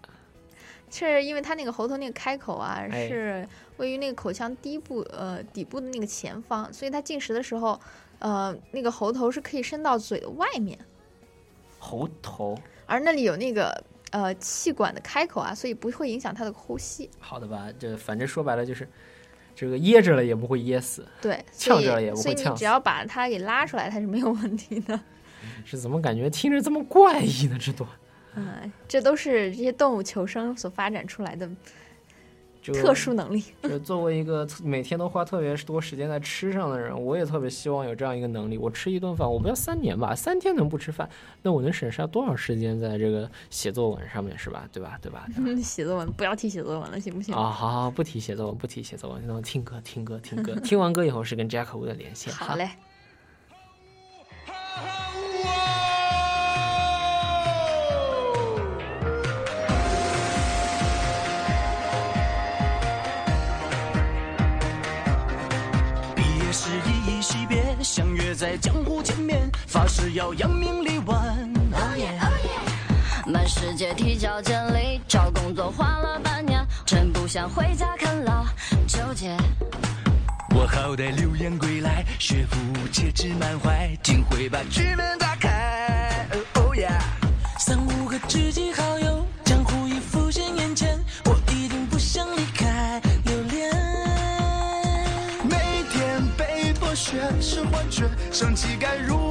[0.98, 7.80] 是因为它那个喉头那个开口啊，哎是位于那个口腔底部呃底部的那个前方，所以它进食的时候，
[8.20, 10.78] 呃，那个喉头是可以伸到嘴的外面，
[11.78, 17.10] 喉头，而那里有那个呃气管的开口啊，所以不会影响它的呼吸。
[17.18, 17.68] 好的吧？
[17.78, 18.88] 这反正说白了就是，
[19.54, 22.56] 这个噎着了也不会噎死，对，呛着了也不会呛所以你。
[22.56, 24.98] 只要把它给拉出来，它是没有问题的。
[25.64, 27.58] 是怎么感觉听着这么怪异呢？
[27.60, 27.90] 这段
[28.36, 31.48] 嗯，这都是这些动物求生所发展出来的
[32.72, 33.44] 特殊能力。
[33.62, 38.56] 就作为一个每天都花特别多时间在吃上的人，我也特别希望有这样一个能力。
[38.56, 41.08] 我吃一顿饭，我不要三年吧，三天能不吃饭，
[41.42, 44.66] 那我能省下多少时间在这个写作文上面，是吧？
[44.72, 44.98] 对吧？
[45.02, 45.26] 对吧？
[45.28, 47.34] 对吧嗯， 写作文不要提写作文了，行不行？
[47.34, 52.32] 啊，好好不提写作文，不提写作文，那我听歌，听歌，听歌， 听完歌以后是跟 Jack 的连线。
[52.32, 52.70] 好嘞。
[68.44, 71.16] 在江湖前面，发誓要扬名立万。
[71.72, 72.28] Oh yeah
[73.26, 78.44] 满世界提交简历，找工作花了半年，真不想回家啃老，
[78.86, 79.34] 纠结。
[80.54, 82.58] 我好歹留洋归来，学富
[82.92, 86.28] 且志满怀，竟会把局面打开。
[86.56, 87.00] Oh yeah，
[87.58, 89.03] 三五个知己好友，
[97.44, 99.23] 是幻觉，生气该如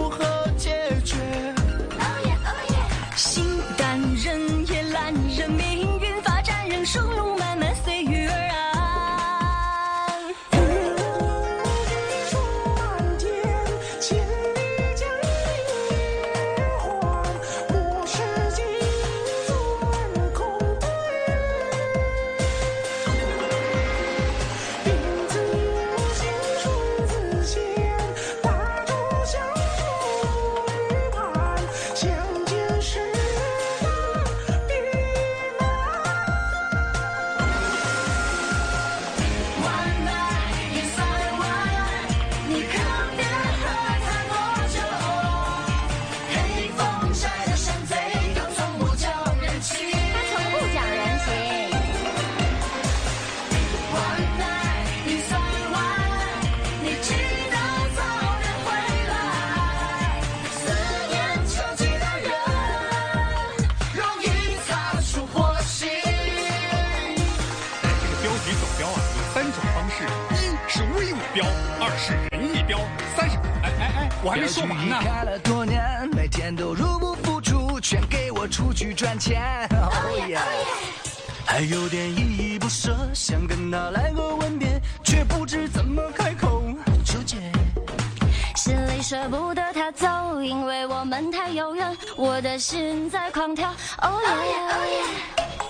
[92.54, 93.68] 的心在狂跳。
[94.04, 95.02] 哦耶哦耶！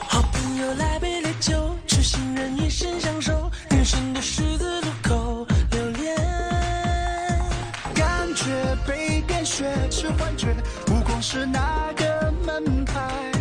[0.10, 6.18] 好朋友来杯烈酒，痴心人一生相守，人生的十字路口留恋。
[7.96, 8.52] 感觉
[8.86, 10.54] 被点穴是幻觉，
[10.86, 13.32] 不光是那个门牌。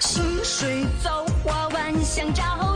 [0.00, 2.75] 薪水早花完，想找人买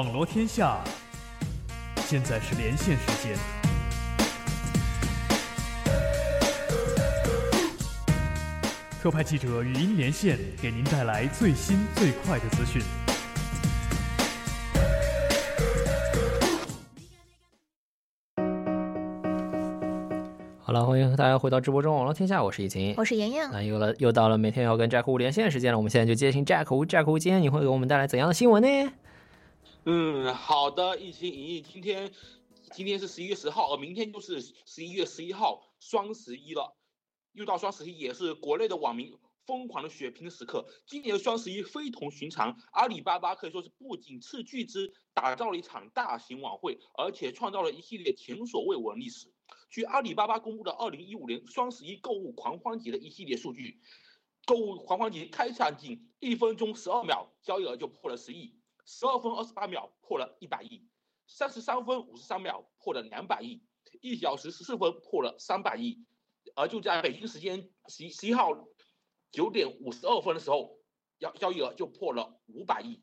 [0.00, 0.78] 网罗天下，
[2.06, 3.36] 现在是连线时间。
[9.02, 12.80] 特派记者语音连线，给您带来最新最快的资讯。
[20.62, 23.42] 好了，欢迎大家回到直播中，网络天下，我是易晴，我是莹莹。
[23.52, 28.92] 那又了，又到了每天要跟 Jack 连线的时间了，我们现在就接听 Jack 吴，Jack 吴，今天你会给我们带来怎样的新闻呢？
[29.86, 32.12] 嗯，好的，疫情莹莹，今天
[32.72, 36.76] 今天是十一月十号，而明天就是十一月十一号，双十一了。
[37.32, 39.16] 又到双十一，也是国内的网民
[39.46, 40.66] 疯狂的血拼的时刻。
[40.84, 49.32] 今年的双十一非同寻常，阿里巴巴可以说是不仅斥巨资打造了一场大型晚会，而且创造了一系列前所未闻历史。
[49.70, 53.80] 据阿里巴巴公布的二零一五年双十一购物狂欢节的一系列数据，
[54.44, 58.52] 购物狂欢节开场仅一分钟十二秒，交易额就破了十亿；
[58.86, 60.86] 十二分二十八秒破了一百亿；
[61.26, 63.60] 三十三分五十三秒破了两百亿；
[64.00, 66.04] 一小时十四分破了三百亿。
[66.56, 68.50] 而就在北京时间十一十一号
[69.30, 70.78] 九点五十二分的时候，
[71.18, 73.02] 交交易额就破了五百亿。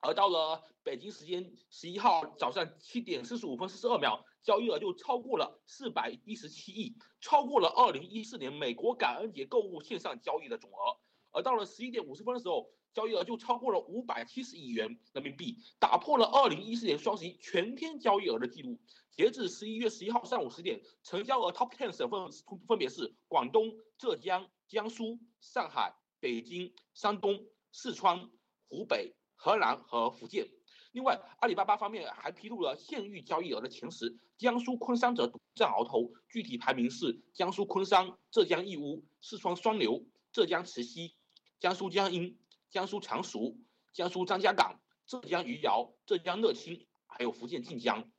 [0.00, 10.98] 而到了北京时间十一号早上七点四十五分四十二秒，交易额就超过了四百一十七亿，超过了二零一四年美国感恩节购物线上交易的总额。
[11.30, 18.78] 而到了十一点五十分的时候，交易额就超过了五百七十亿元人民币，打破了二零一四年双十一全天交易额的记录。
[19.10, 22.20] 截至十一月十一号上午十点，成交额 Top Ten 省份
[22.66, 28.30] 分别是广东、浙江、江苏、上海、北京、山东、四川、
[28.68, 29.14] 湖北。
[29.34, 30.46] 河南和福建。
[30.92, 41.16] 另外，阿里巴巴方面还披露了县域交易额的前十，江苏昆山则独占鳌头，具体排名是江苏昆山、浙江义乌、四川双流、浙江慈溪、
[41.58, 42.38] 江苏江阴、
[42.72, 43.58] 江苏常熟、
[43.92, 48.10] 江苏张家港、浙江余姚、浙江乐清，还有福建晋江。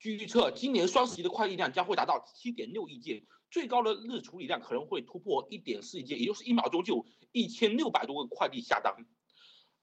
[0.00, 9.06] 据预测，今年双十一的快递量将会达到七点六亿件，最高的日处理量可能会突破一点四亿件，也就是一秒钟就一千六百多个快递下单。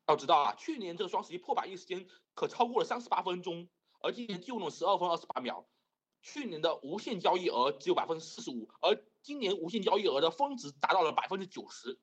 [0.07, 3.69] 要知道啊，去年这个双十一破百亿时间可超过了三十八分钟，
[4.01, 5.65] 而今年就用了十二分二十八秒。
[6.21, 11.97] 去年的无限交易额只有百分之四十五，而今年无限交易额的峰值达到了百分之九十。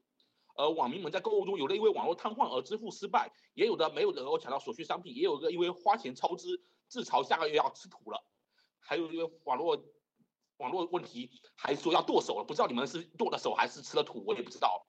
[0.61, 8.23] 而网民们在购物中，有的因为网络瘫痪而支付失败，也有的没有能够抢到所需商品，也有个因为花钱超支自嘲下个月要吃土了，
[8.79, 9.83] 还有因为网络
[10.59, 14.87] 网络问题还说要剁手了，不知道你们是剁了手还是吃了土，我也不知道。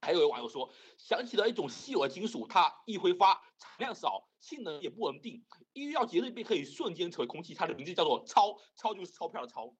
[0.00, 7.54] 还有位网友说，想起了一种稀有的金属，它易挥发，产量少，性能也不稳定，一遇到节日便可以瞬间成为空气。
[7.54, 9.72] 它的名字叫做钞，钞就是钞票的钞。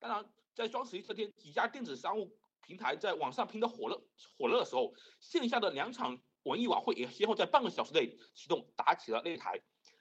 [0.00, 4.02] 当然，在双十一这天，几家电子商务平台在网上拼得火热
[4.38, 9.60] 火热的时候，线下的两场文艺晚会也先后在半个小时内启动，打起了擂台。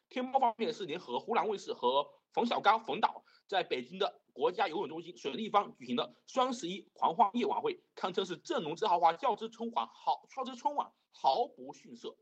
[0.09, 12.15] 天猫方面是联合湖南卫视和冯小刚、冯导在北京的国家游泳中心水立方举行的双十一狂欢夜晚会，堪称是阵容之豪华，较之春晚好，较之春晚毫不逊色。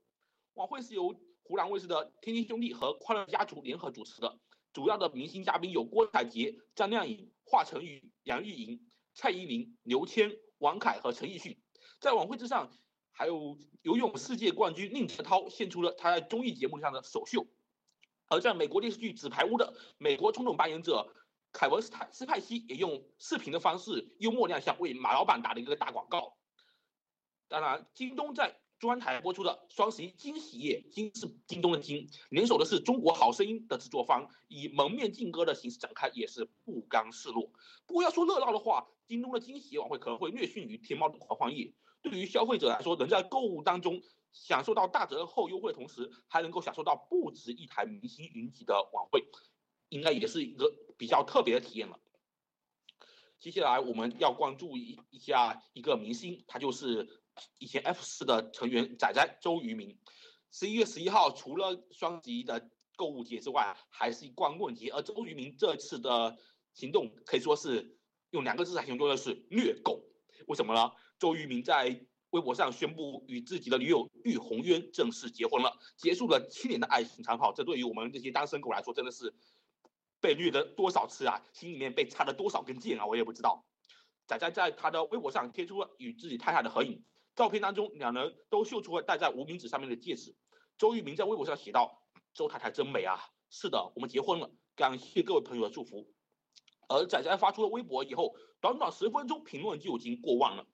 [0.54, 4.40] 晚会是由湖南卫视的天津兄弟和快乐家族联合主持的，
[4.72, 8.89] 主要的明星嘉宾有郭采洁、张靓颖、华晨宇、杨钰莹、
[9.20, 11.60] 蔡依林、刘谦、王凯和陈奕迅。
[12.00, 12.72] 在晚会之上，
[13.12, 17.46] 还有游泳世界冠军宁泽涛献出了他在综艺节目上的首秀。
[18.30, 21.14] 而在美国电视剧《纸牌屋》的美国总统扮演者
[21.52, 26.38] 凯文斯坦斯派西也用视频的方式幽默亮相，为马老板打了一个大广告。
[27.50, 37.52] 当然，京东在中央台播出的双十一惊喜夜，惊是京东的惊，联手的是中国好声音的制作方，以蒙面劲歌的形式展开，也是不甘示弱。
[37.86, 41.74] 不过要说热闹的话，京东的惊喜晚会可能会略逊于天猫的狂欢夜。
[42.04, 44.00] 对于消费者来说，能在购物当中
[44.32, 49.26] 享受到大折扣优惠同时，还能够享受到不止一台明星云集的晚会，
[49.90, 52.00] 应该也是一个比较特别的体验了。
[53.40, 57.10] 接下来我们要关注一一下一个明星，他就是
[57.58, 59.98] 以前 F 四的成员仔仔周渝民。
[60.52, 64.92] 十一月十一号，除了双十一的购物节之外，还是光棍节。
[64.92, 66.38] 而周渝民这次的
[66.74, 67.98] 行动可以说是
[68.32, 70.04] 用两个字来形容，就是虐狗。
[70.48, 70.92] 为什么呢？
[71.20, 77.52] 周渝民在微博上宣布与自己的女友玉红渊正式结婚了，结束了七年的爱情长跑。
[77.54, 79.34] 这对于我们这些单身狗来说，真的是
[80.22, 81.44] 被虐了多少次啊！
[81.54, 83.06] 心里面被插了多少根箭啊！
[83.06, 83.66] 我也不知道。
[84.28, 87.04] 仔仔在他的微博上贴出了与自己太太的合影，
[87.36, 90.36] 照片当中两人都秀出了戴在无名指上面的戒指。
[90.78, 92.04] 周渝民在微博上写道
[92.34, 93.20] ：“周太太真美啊！
[93.50, 96.08] 是的，我们结婚了，感谢各位朋友的祝福。”
[96.90, 100.66] 而仔仔发出了微博以后，短短十分钟评论就已经过万了。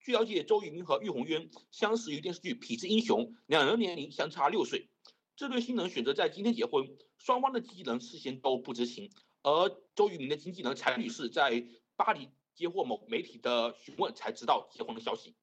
[0.00, 4.88] 据了解，周渝民和玉红渊相识于电视剧《痞子英雄》，两人年龄相差六岁。
[5.36, 9.10] 这对新人选择在今天结婚，双方的经纪人事先都不知情。
[9.42, 11.66] 而周渝民的经纪人柴女士在
[11.96, 15.34] 巴黎接获某媒体的询问才知道结婚的消息，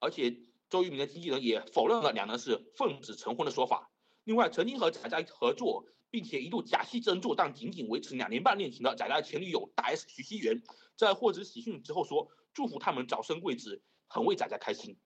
[0.00, 0.36] 而且
[0.68, 3.90] 周渝民的经纪人也否认了两人是奉子成婚的说法。
[4.24, 10.62] 另外，曾经和仔仔合作，并且一度假戏真做，但仅仅维持两年半恋情的仔仔前女友大 S 徐熙媛，
[10.96, 14.96] 在获知喜讯之后说，祝福他们早生贵子，很为仔仔开心。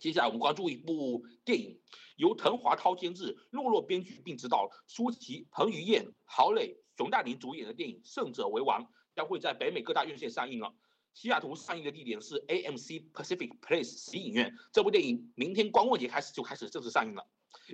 [0.00, 1.80] 接下来我们关注一部电影，
[2.16, 8.82] 由滕华涛监制、洛洛编剧并执导，舒淇、彭于晏、郝蕾、熊黛林主演的电影《胜者为王》
[9.14, 10.74] 将会在北美各大院线上映了。
[11.12, 14.52] 西雅图上映的地点是 AMC Pacific Place 喜影院。
[14.72, 17.24] 这部电影明天光棍节开始就开始正式上映了。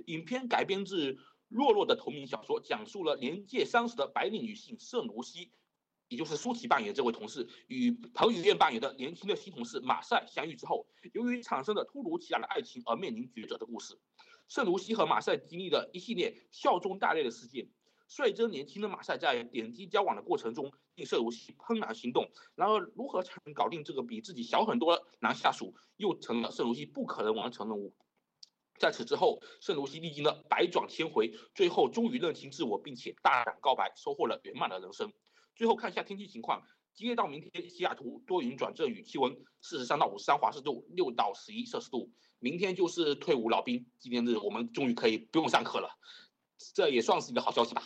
[0.05, 1.17] 影片改编自
[1.51, 5.51] 洛洛的同名小说，讲述了年届三十的白领女性圣卢西，
[6.07, 13.99] 也就是舒淇扮演的这位同事，与彭于晏扮演的年轻的新同事马赛相遇之后，由于产生的突如其来的爱情而面临抉择的故事。
[14.47, 17.69] 圣卢西和马赛经历了一系列笑中带泪的事件。
[18.07, 22.29] 率真年轻的马赛在点滴交往的过程中，令圣卢西怦然心动。
[22.55, 27.93] 然而，如何才能搞定这个比自己小很多的男下属，又成了圣卢西不可能完成任务。
[28.81, 35.13] 在此之后，圣卢西历经了百转千回，最后终于认清自我，并且大胆告白，收获了圆满的人生。
[35.55, 36.63] 最后看一下天气情况，
[36.95, 42.09] 今夜到明天，西雅图多云转阵雨，气温四十三到五十三华氏度，六到十一摄氏度。
[42.39, 45.87] 明天就是退伍老兵纪念日，我们终于可以不用上课了，
[46.73, 47.83] 这也算是一个好消息吧。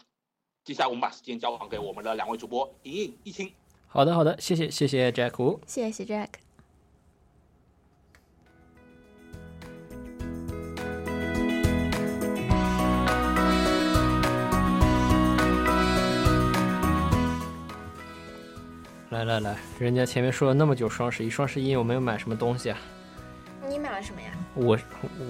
[0.63, 3.51] 接下来我们把时间交还给我们的两位主播莹莹、一清。
[3.87, 5.59] 好的，好的，谢谢，谢谢 Jack 吴。
[5.67, 6.44] 谢谢 Jack。
[19.09, 22.77] 来来来，人家前面说了那么久双十一，双十一有没有买什么东西啊？
[23.67, 24.27] 你买了什么呀？
[24.55, 24.77] 我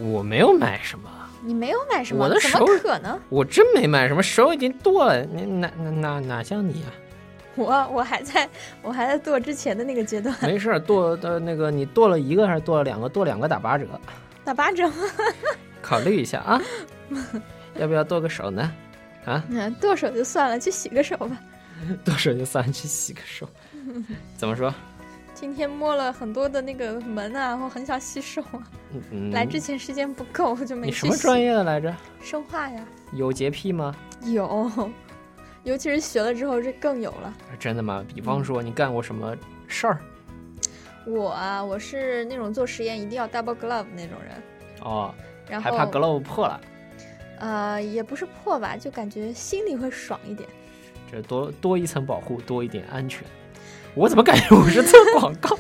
[0.02, 1.10] 我没有买什么，
[1.44, 2.24] 你没有买什么？
[2.24, 3.20] 我的怎么手可能？
[3.30, 5.22] 我真没买什么，手已经剁了。
[5.24, 6.90] 你哪哪哪哪像你啊？
[7.56, 8.50] 我我还在
[8.82, 13.08] 我还在剁之前的那个阶段， 没事儿，剁的那个你剁了一个还是剁了两个？
[13.10, 13.86] 剁两个打八折，
[14.44, 14.96] 打八折吗？
[15.82, 16.62] 考虑一下啊，
[17.78, 18.72] 要不要剁个手呢？
[19.26, 21.38] 啊，嗯，剁手就算了，去洗个手吧。
[22.04, 23.48] 剁手就算了，去洗个手。
[24.38, 24.74] 怎么说？
[25.34, 28.64] 今天摸了很多的那个门啊，我很想洗手啊。
[29.12, 30.92] 嗯，来之前时间不够，我就没去。
[30.92, 31.94] 你什么专业的来着？
[32.22, 32.86] 生化呀。
[33.12, 33.94] 有洁癖吗？
[34.24, 34.90] 有，
[35.64, 37.34] 尤其是学了之后，这更有了。
[37.60, 38.04] 真的吗？
[38.14, 39.36] 比方说你干过什么
[39.68, 40.00] 事儿？
[41.06, 44.42] 我啊，我是那种做实验一定要 double glove 那种人。
[44.82, 45.14] 哦，
[45.50, 46.62] 然后还怕 glove 破了，
[47.40, 50.48] 呃，也不是破吧，就感觉心里会爽一点。
[51.12, 53.24] 这多多一层保护，多一点安全。
[53.96, 55.58] 我怎么感觉我是做广告？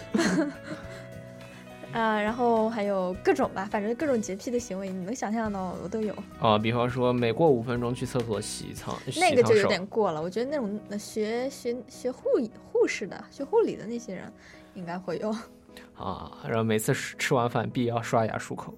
[1.93, 6.13] 啊、 然后还有各种吧，反正各种洁癖的行为，你能想象到我都有。
[6.39, 12.23] 啊，比方说每过五分钟去厕所洗一趟，那个就有点过了，我觉得那种呃学学学护
[12.73, 14.29] 护士的、学护理的那些人，
[14.73, 15.33] 应该会有。
[15.95, 18.73] 啊，然后每次吃吃完饭必要刷牙漱口。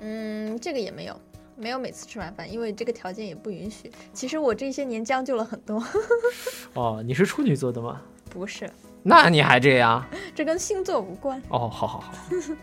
[0.00, 1.18] 嗯，这个也没有，
[1.56, 3.90] 没有每次吃完饭，因为这个条件也不允许。
[4.12, 5.82] 其实我这些年将就了很多，
[6.74, 8.02] 哦，你是处女座的吗？
[8.32, 8.68] 不是，
[9.02, 10.02] 那你还这样？
[10.34, 11.40] 这跟星座无关。
[11.50, 12.14] 哦，好好好。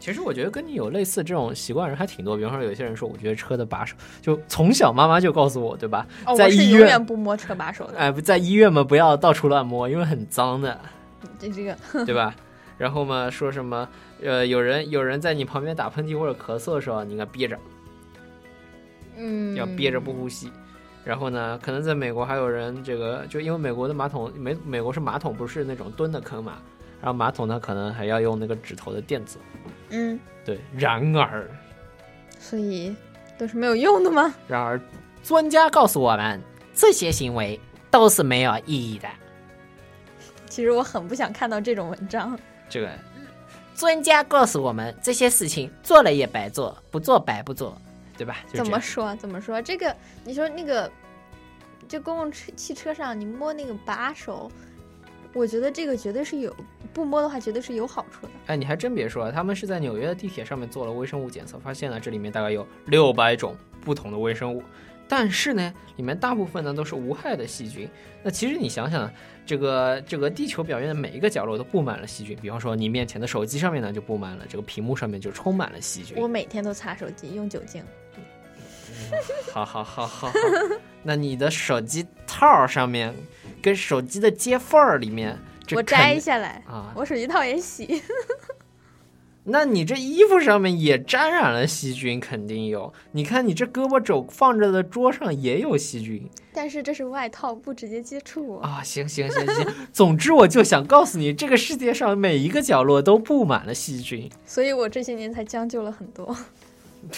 [0.00, 6.06] 其实我觉得跟你有类似这种习惯的人还挺多，比方说有些人说，我觉得车的把手，就从小妈妈就告诉我，对吧？
[6.36, 7.98] 在医院永远不摸车把手的。
[7.98, 10.80] 哎，不在医院嘛，不要到处乱摸，因为很脏的，
[11.38, 11.76] 这这个，
[12.06, 12.34] 对吧？
[12.78, 13.86] 然后嘛，说什么
[14.22, 17.58] 呃，有人有人在你旁边打喷嚏或者咳嗽的时候，你应该憋着，
[19.16, 20.50] 嗯，要憋着不呼吸。
[21.08, 26.58] 然后呢，可能在美国还有人这个，就因为美国的马桶，美美国是马桶不是那种蹲的坑嘛，
[27.00, 29.38] 然后马桶呢可能还要用那个指头的垫子。
[29.88, 31.48] 嗯，对，然而
[32.38, 32.94] 所以
[33.38, 34.34] 都是没有用的吗？
[34.46, 34.78] 然而，
[35.22, 36.38] 专家告诉我们，
[36.74, 37.58] 这些行为
[37.90, 39.08] 都是没有意义的。
[40.50, 42.38] 其实我很不想看到这种文章。
[42.68, 42.90] 这个
[43.74, 47.80] 专家告诉我们，这些事情做了也白做，不做白不做，
[48.18, 48.36] 对吧？
[48.52, 49.16] 就怎么说？
[49.16, 49.62] 怎么说？
[49.62, 50.90] 这个你说那个，
[51.88, 54.50] 就公共车汽车上你摸那个把手，
[55.32, 56.54] 我觉得这个绝对是有
[56.92, 58.32] 不摸的话，绝对是有好处的。
[58.46, 64.62] 哎，你还真别说，他们是在纽约的地铁上面做了微生物检测，发现了这里面大概有六百种不同的微生物，
[65.08, 67.88] 但是呢，里面大部分呢都是无害的细菌。
[68.22, 69.10] 那其实你想想，
[69.46, 76.16] 这个这个地球表面的每一个角落都布满了细菌，比方说你面前的手机上面呢就布满了，这个屏幕上面就充满了细菌。
[76.18, 77.82] 我每天都擦手机，用酒精。
[79.52, 80.32] 好好好好好，
[81.02, 83.14] 那你的手机套上面
[83.62, 88.02] 跟手机的接缝儿里面，这我摘下来啊我手机套也洗。
[89.50, 92.92] 那你这衣服上面也沾染了细菌，肯定有。
[93.12, 98.60] 你看你这胳膊肘放着的桌上也有细菌但是这是外套，不直接接触我。
[98.60, 98.82] 啊！
[98.84, 104.30] 行行行行， 总之我就想告诉你，这个世界上每一个角落都布满了细菌。
[104.44, 106.36] 所以我这些年才将就了很多。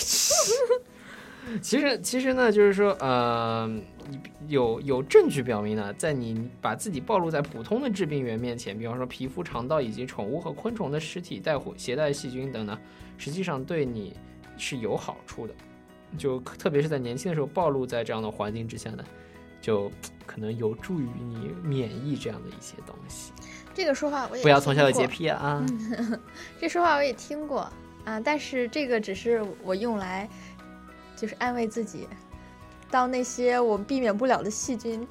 [1.61, 3.70] 其实，其实呢，就是说，呃，
[4.48, 12.78] 有有证据表明呢，在你把自己暴露在普通的致病源面前，比方说皮肤、肠道以及宠物和昆虫的尸体带回携带细菌等呢，
[13.18, 14.16] 实际上对你
[14.57, 15.55] 是有好处的。
[16.18, 19.05] 就特别是在年轻的时候暴露在这样的环境之下呢，
[19.61, 19.90] 就
[20.26, 23.32] 可能有助于你免疫这样的一些东西。
[23.72, 25.64] 这个说话我也不要从小有洁癖啊！
[26.61, 27.61] 这说话我也听过
[28.05, 30.28] 啊，但是这个只是我用来
[31.21, 32.09] 就是安慰自己，
[32.91, 35.07] 当那些我避免不了的细菌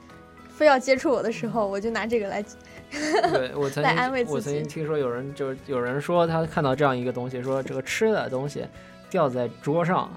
[0.50, 2.44] 非要接触我的时候，我就拿这个来
[3.32, 4.36] 对我曾来安慰自己。
[4.36, 8.66] 我曾经 听说有人就是有人说他看到这样一个东西，说这个吃的东西
[9.08, 10.12] 掉在桌上，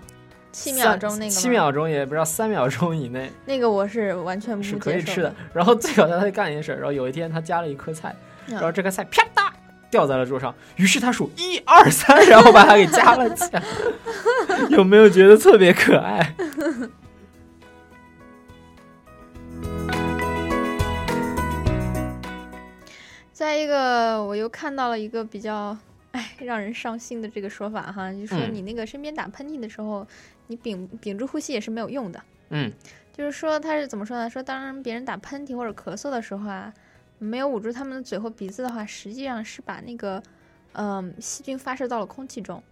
[0.51, 5.35] 七秒钟那个吗七秒钟也不知道三秒钟以内 那个我是完全不是可以吃的。
[5.53, 8.17] 然后最搞笑他干一件事，然后有一天他夹了一颗菜，
[8.47, 9.53] 嗯然后这颗菜啪嗒
[9.93, 13.63] 掉在了桌上，于是他数一二三，然后把它给夹了起来。
[14.71, 16.35] 有没有觉得特别可爱？
[23.33, 25.77] 再一个，我又看到了一个比较
[26.13, 30.07] 哎让人伤心的这个说法哈，就说嗯你那个身边打喷嚏的时候，
[30.47, 32.23] 你屏屏住呼吸也是没有用的。
[32.49, 32.73] 嗯，
[33.13, 34.31] 就是说他是怎么说呢？
[34.31, 36.73] 说当别人打喷嚏或者咳嗽的时候啊，
[37.23, 40.23] 没有捂住他们的嘴或鼻子的话，实际上是把那个
[40.73, 42.63] 嗯、细菌发射到了空气中。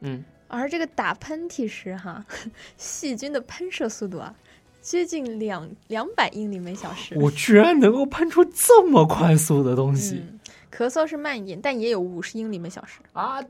[0.00, 2.24] 嗯，而这个打喷嚏时哈，
[2.76, 4.34] 细菌的喷射速度啊，
[4.80, 7.16] 接近两两百英里每小时。
[7.18, 10.22] 我居然能够喷出这么快速的东西、
[10.70, 13.42] 咳嗽是慢一点，但也有五十英里每小时啊！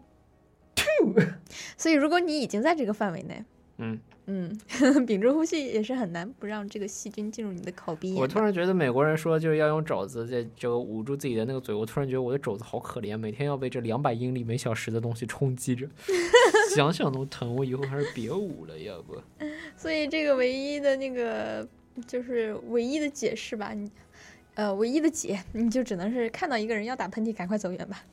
[1.76, 3.44] 所以如果你已经在这个范围内，
[3.78, 3.98] 嗯。
[4.30, 4.54] 嗯，
[5.06, 8.12] 屏住呼吸也是很难不让这个细菌进入你的口鼻。
[8.12, 15.88] 我突然觉得美国人说就是要用肘子在这个捂住自己的那个嘴，我突然觉得我的肘子好可怜，每天要被这两百英里每小时的东西冲击着，
[16.76, 17.56] 想想都疼。
[17.56, 19.16] 我以后还是别捂了，要不。
[19.78, 21.66] 所以这个唯一的那个
[22.06, 23.90] 就是唯一的解释吧，你
[24.56, 28.04] 呃唯一的解，你就只能是看到一个人要打喷嚏，赶快走远吧。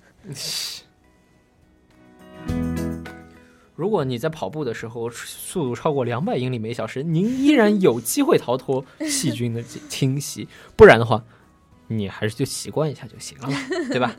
[3.76, 10.47] 如果你在跑步的时候速度超过两百英里每小时，您依然有机会逃脱细菌的侵袭，
[10.78, 11.23] 不然的话，
[11.88, 13.49] 你还是就习惯一下就行了，
[13.91, 14.15] 对吧？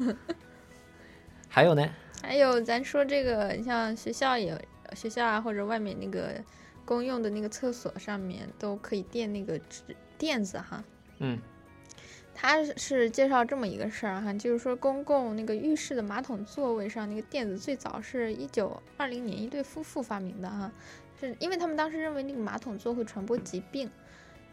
[1.49, 1.89] 还有呢，
[2.23, 4.57] 还有咱说这个，你像学校也
[4.95, 6.35] 学校啊，或者外面那个
[6.85, 9.81] 公用的那个厕所上面都可以垫那个纸
[10.19, 10.85] 垫子哈。
[11.19, 11.39] 嗯
[12.39, 20.71] 他是介绍这么一个事儿哈，就是说公共那个浴室的马桶座位上那个垫子最早是一九二零年一对夫妇发明的哈，
[21.19, 23.91] 是因为他们当时认为那个马桶座会传播疾病，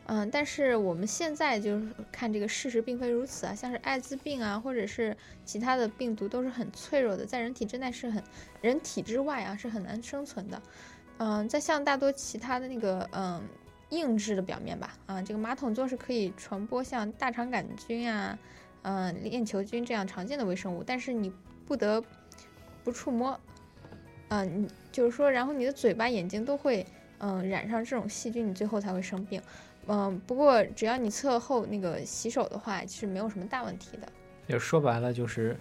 [0.06, 8.24] 嗯，但是我们现在就是看这个事实并非如此啊，像是艾滋病啊，或者是其他的病毒都是很脆弱的，在人体之内是很
[8.62, 10.62] 人体之外啊是很难生存的，
[11.18, 13.44] 嗯，在像大多其他的那个嗯。
[13.94, 18.38] 硬质的表面吧，啊，这个马桶座是可以传播像大肠杆菌啊，
[18.82, 21.32] 嗯、链球菌这样常见的微生物，但是你
[21.66, 22.04] 不得
[22.84, 23.40] 不触摸，
[24.30, 26.86] 嗯、你就是说，然后你的嘴巴、眼睛都会，
[27.20, 29.42] 嗯、染上这种细菌，你最后才会生病，
[29.88, 34.08] 嗯、不过只要你测后那个洗手的话，其实没有什么大问题的。
[34.48, 35.56] 就说白了就是，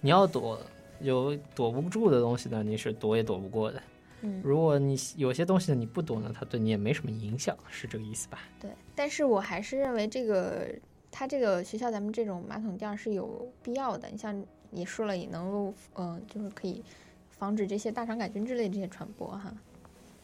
[0.00, 0.58] 你要躲
[1.00, 3.82] 有躲不住的东西呢，你是躲也躲不过的。
[4.22, 8.40] 嗯如果你有些东西呢你不懂呢，它对你也没什么影响，是这个意思吧？
[8.60, 10.68] 对，但是我还是认为这个
[11.10, 14.08] 它这个学校咱们这种马桶垫儿是有必要的。
[14.08, 16.82] 你像你说了，也能够嗯、呃就是可以
[17.30, 19.54] 防止这些大肠杆菌之类这些传播哈。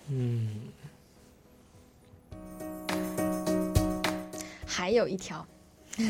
[0.09, 0.62] 嗯，
[4.66, 5.47] 还有一条，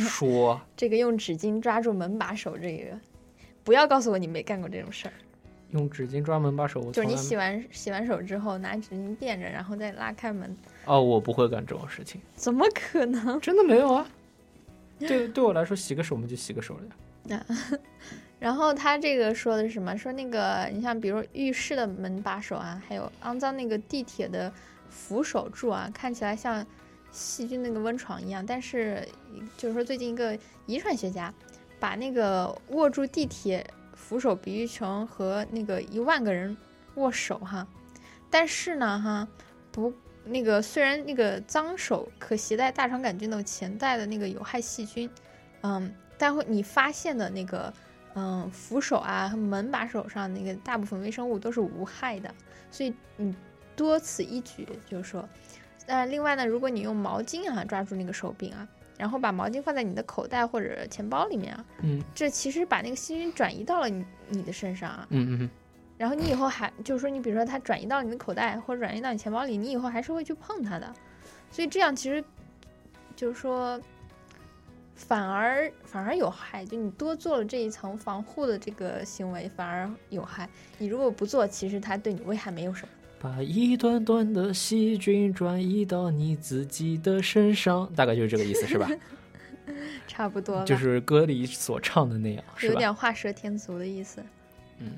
[0.09, 2.99] 说 这个用纸巾抓住门把手，这个
[3.63, 5.15] 不要告诉我你没干过这种事儿。
[5.73, 13.41] 用纸巾抓门把手，就是你洗完洗完手之后拿纸巾垫着，然后再拉开门，哦，我不会干这种事情，怎么可能？
[13.41, 14.07] 真的没有啊。
[14.99, 17.37] 对，对我来说，洗个手我们就洗个手了呀。
[17.37, 17.47] 啊，
[18.39, 19.97] 然后他这个说的是什么？
[19.97, 24.53] 说那个你像比如浴室的门把手啊，还有肮脏那个地铁的
[24.89, 26.65] 扶手柱啊，看起来像
[27.11, 29.07] 细菌那个温床一样，但是
[29.57, 31.33] 就是说最近一个遗传学家
[31.81, 33.67] 把那个握住地铁
[34.13, 36.55] 扶手比喻成和那个一万个人
[36.97, 37.67] 握手哈，
[38.31, 39.27] 但是呢哈
[39.71, 39.91] 不。
[40.25, 45.11] 那个虽然那个脏手可携带大肠杆菌的潜在的那个有害细菌，
[45.63, 47.75] 嗯，但会你发现的那个
[48.15, 52.33] 嗯扶手啊和门把手上那个大部分微生物都是无害的，
[52.71, 53.35] 所以你
[53.75, 55.29] 多此一举，就是说，
[55.87, 58.69] 呃，另外呢，如果你用毛巾啊抓住那个手柄啊，
[59.03, 65.51] 然后把毛巾放在你的口袋或者钱包里面啊，嗯这其实把那个细菌转移到了你你的身上啊，嗯嗯
[65.99, 70.95] 然后你以后还就是说，你比如说它转移到你的口袋或者转移到你钱包里，你以后还是会去碰它的，
[71.51, 72.23] 所以这样其实
[73.17, 73.81] 就是说，
[74.95, 76.65] 反而反而有害。
[76.65, 80.49] 就你多做了这一层防护的这个行为，反而有害。
[80.79, 82.89] 你如果不做，其实它对你危害没有什么。
[83.23, 88.91] 把一段段的细菌转移到你自己的身上，大概就是这个意思，是吧？
[90.09, 92.73] 差不多，就是歌里所唱的那样，是吧？
[92.73, 94.21] 有点画蛇添足的意思。
[94.81, 94.91] 嗯。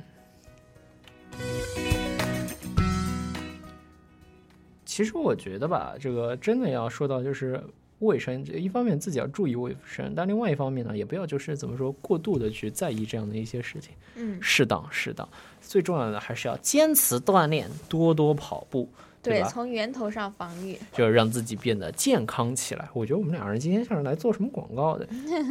[4.86, 7.62] 其实我觉得吧，这个真的要说到就是
[8.04, 13.92] 卫生，一方面自己要注意卫生，但另外一方面呢，也不要就是怎么说过度的去在意这样的一些事情。
[14.16, 15.28] 嗯适当适当，
[15.60, 18.88] 最重要的还是要坚持锻炼，多多跑步，
[19.20, 19.48] 对，吧？
[19.48, 20.78] 从源头上防御。
[20.92, 22.88] 就是让自己变得健康起来。
[22.92, 25.08] 我觉得我们两人今天像是来做什么广告的，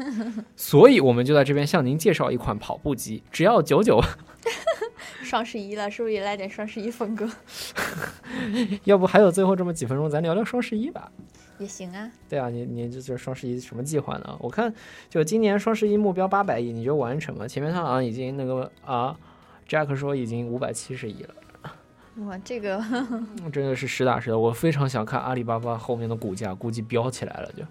[0.56, 4.02] 所以我们就在这边向您介绍一款跑步机，只要九九。
[5.24, 7.30] 双十一了，是不是也来点双十一风格？
[8.86, 11.12] 要不还有最后这么几分钟，咱聊聊双十一吧。
[11.60, 12.12] 也行啊。
[12.30, 14.38] 对啊，你你这就是双十一什么计划呢？
[14.40, 14.74] 我看
[15.10, 17.48] 就今年双十一目标八百亿，你觉得完成吗？
[17.48, 19.18] 前面他好像已经那个啊
[19.68, 21.36] ，Jack 说已经五百七十亿了，
[22.26, 22.84] 哇，这个
[23.52, 24.38] 真的是实打实的。
[24.38, 27.64] 我非常想看阿里巴巴后面的股价，估计飙起来了就。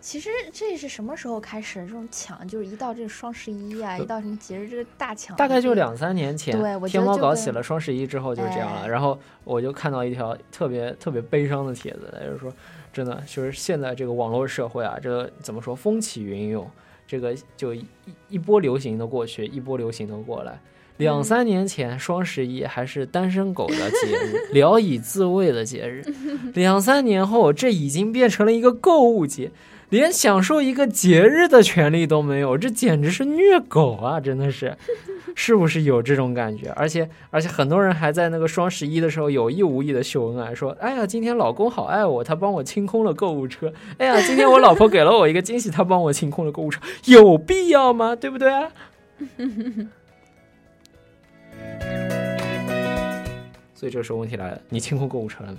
[0.00, 2.46] 其实这是什么时候开始这种抢？
[2.46, 8.82] 就是一到这个双十一啊，一到什么节日，这个大抢，大概就两三年前，对，我觉天猫得搞起了双十一之后就是这样了。
[8.82, 12.52] 哎然后我就看到一条特别特别悲伤的帖子，就是说，
[12.94, 16.70] 真的就是现在这个网络社会啊，这个怎么说风起云涌，
[17.06, 17.84] 这个就一
[18.28, 20.60] 一波流行的过去，一波流行的过来。
[20.98, 26.04] 两嗯三年前，双十一还是单身狗的节日，聊以自慰的节日。
[26.54, 29.50] 两三年后，这已经变成了一个购物节，
[29.90, 34.18] 连享受一个节日的权利都没有，这简直是虐狗啊！
[34.20, 34.76] 真的是，
[35.36, 36.70] 是不是有这种感觉？
[36.76, 43.72] 而且而且很多人还在那个双十一的时候有意无意的秀恩爱，说：“哎呀，今天老公好爱我，他帮我清空了购物车。
[43.98, 48.16] 哎呀，今天我老婆给了我一个惊喜，他帮我清空了购物车，有必要吗？
[48.16, 48.70] 对不对啊？”
[53.74, 55.58] 所以这时候问题来了，你清空购物车了没？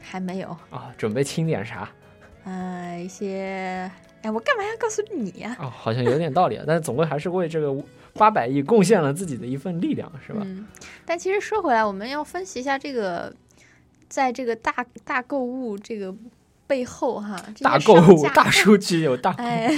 [0.00, 0.48] 还没有。
[0.70, 1.88] 啊，准备清点啥？
[2.44, 3.90] 呃，一些，
[4.22, 7.72] 哎，我干嘛要告诉你呀、哦，好像有点道理啊，但是总归还是为这个
[8.14, 10.40] 八百亿贡献了自己的一份力量，是吧？
[10.44, 10.66] 嗯，
[11.04, 13.32] 但其实说回来，我们要分析一下这个，
[14.08, 14.74] 在这个大
[15.04, 16.14] 大购物这个
[16.66, 19.70] 背后哈，大购物、大数据有大 购物，哎，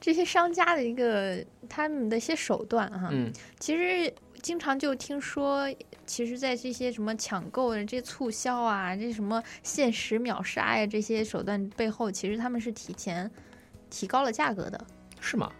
[0.00, 5.68] 这些商家的一个他们的一些手段哈，嗯，其实经常就听说，
[6.06, 13.30] 其实，在这些什么抢购的这些促销啊，这什么限时秒杀呀，这些手段背后，其实他们是提前
[13.90, 14.86] 提高了价格的。
[15.20, 15.50] 是吗？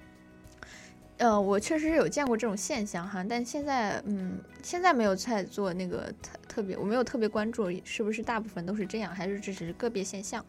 [1.18, 10.44] 呃，我确实是有见过这种现象哈，但现在，嗯，现在没有在做那个特特别，我没有特别关注是不是大部分都是这样，还是只是个别现象。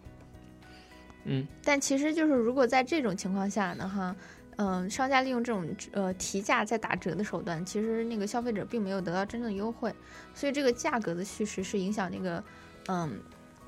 [1.26, 4.16] 嗯，但其实就是如果在这种情况下呢，哈，
[4.58, 9.94] 嗯、商家利用这种呃提价再打折的手段，其实那个消费者并没有得到真正的优惠，
[10.34, 12.44] 所以这个价格的虚实是影响那个
[12.88, 13.20] 嗯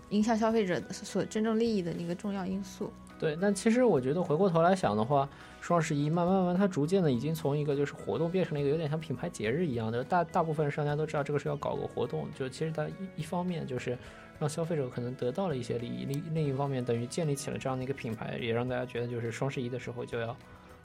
[0.10, 2.92] 影响消费者所真正利益的一个重要因素。
[3.20, 5.28] 对，但其实我觉得回过头来想的话，
[5.60, 13.98] 双十一慢慢慢慢，它逐渐的已经从一个就是活动变成了一个有点像品牌节日一样的，大大部分商家都知道这个是要搞个活动，就其实它一一方面就是
[14.40, 20.38] 让消费者可能得到了一些利益，另另一方面等于建立起了这样的一个品牌，也让大家觉得就是双十一的时候就要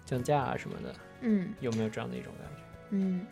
[0.04, 2.62] 降价啊什么的，嗯有没有这样的一种感觉？
[2.90, 3.26] 嗯，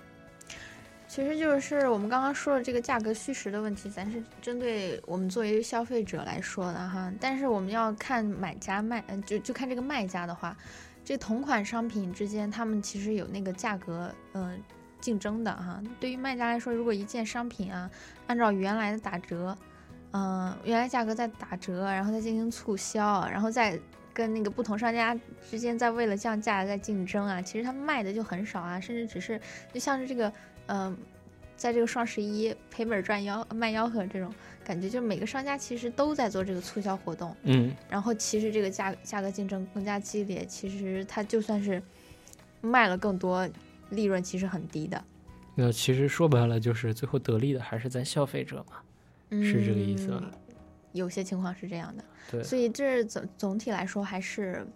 [1.07, 7.13] 其实就是我们刚刚说的这个价格虚实的问题，咱是针对我们作为消费者来说的哈。
[7.21, 10.57] 但是我们要看买家卖，呃就就看这个卖家的话，
[11.05, 14.63] 这同款商品之间，他们其实有那个价格，嗯、
[15.01, 15.83] 竞争的哈。
[15.99, 17.91] 对于卖家来说，如果一件商品啊，
[18.29, 19.57] 按照原来的打折，
[20.13, 23.79] 嗯、原来价格在打折，然后再进行促销，然后再
[24.13, 25.19] 跟那个不同商家
[25.51, 29.41] 之间在为了降价在竞争啊，其实他们卖的就很少啊，甚至只是
[29.73, 30.33] 就像是这个，
[30.67, 30.97] 嗯、
[31.57, 34.33] 在这个双十一赔本赚吆卖吆喝这种
[34.65, 41.83] 感觉，就是每个商家其实都在做这个促销活动，嗯，然后其实这个价价格竞争更加激烈，其实它就算是
[42.61, 43.49] 卖了更多，
[43.91, 45.03] 利润其实很低的，
[45.55, 48.77] 那其实说白了就是最后得利的还是咱消费者嘛，
[49.43, 50.31] 是这个意思吧？
[50.93, 54.67] 嗯有些情况是这样的，对所以这总总体来说还是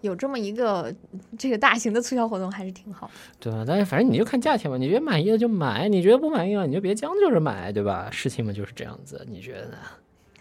[0.00, 0.94] 有这么一个
[1.38, 3.10] 这个大型的促销活动还是挺好。
[3.38, 3.62] 对吧？
[3.66, 8.08] 但是反正你就看价钱嘛，你觉得满意了就买，你觉得不满意了你就别将就着买，对吧？
[8.10, 9.76] 事情嘛就是这样子，你觉得呢？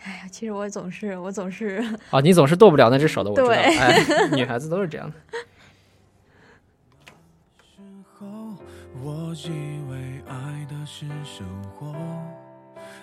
[0.04, 3.48] 哎呀，其实我总是我总是啊，你总是剁不了那只手的，我知道。
[3.48, 5.16] 对哎，女孩子都是这样的。
[9.04, 9.50] 我以
[9.90, 11.96] 为爱的是生活，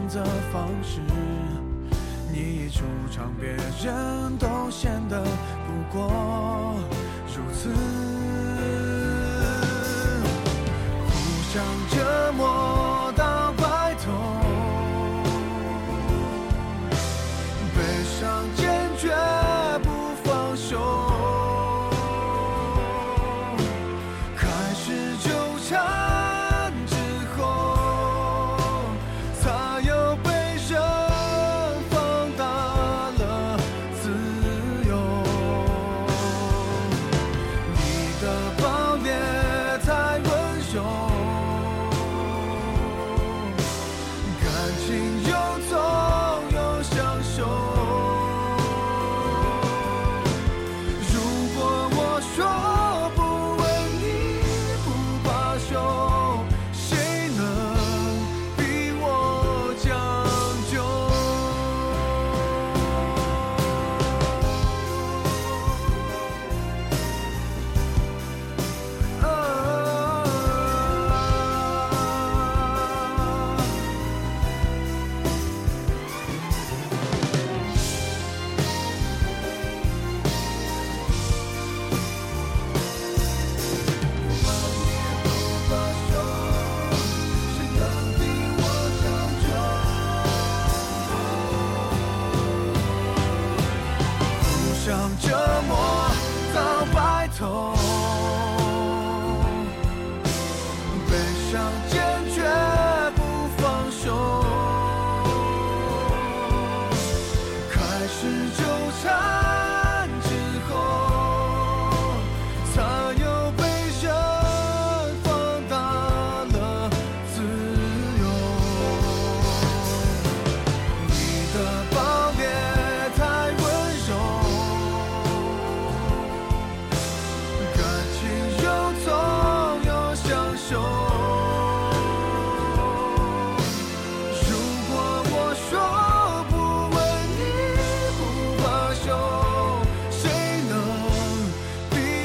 [0.00, 0.98] 选择方式。
[2.32, 5.22] 你一出场，别人都显得
[5.66, 6.74] 不过
[7.26, 7.68] 如此。
[11.06, 11.12] 互
[11.52, 12.59] 相折磨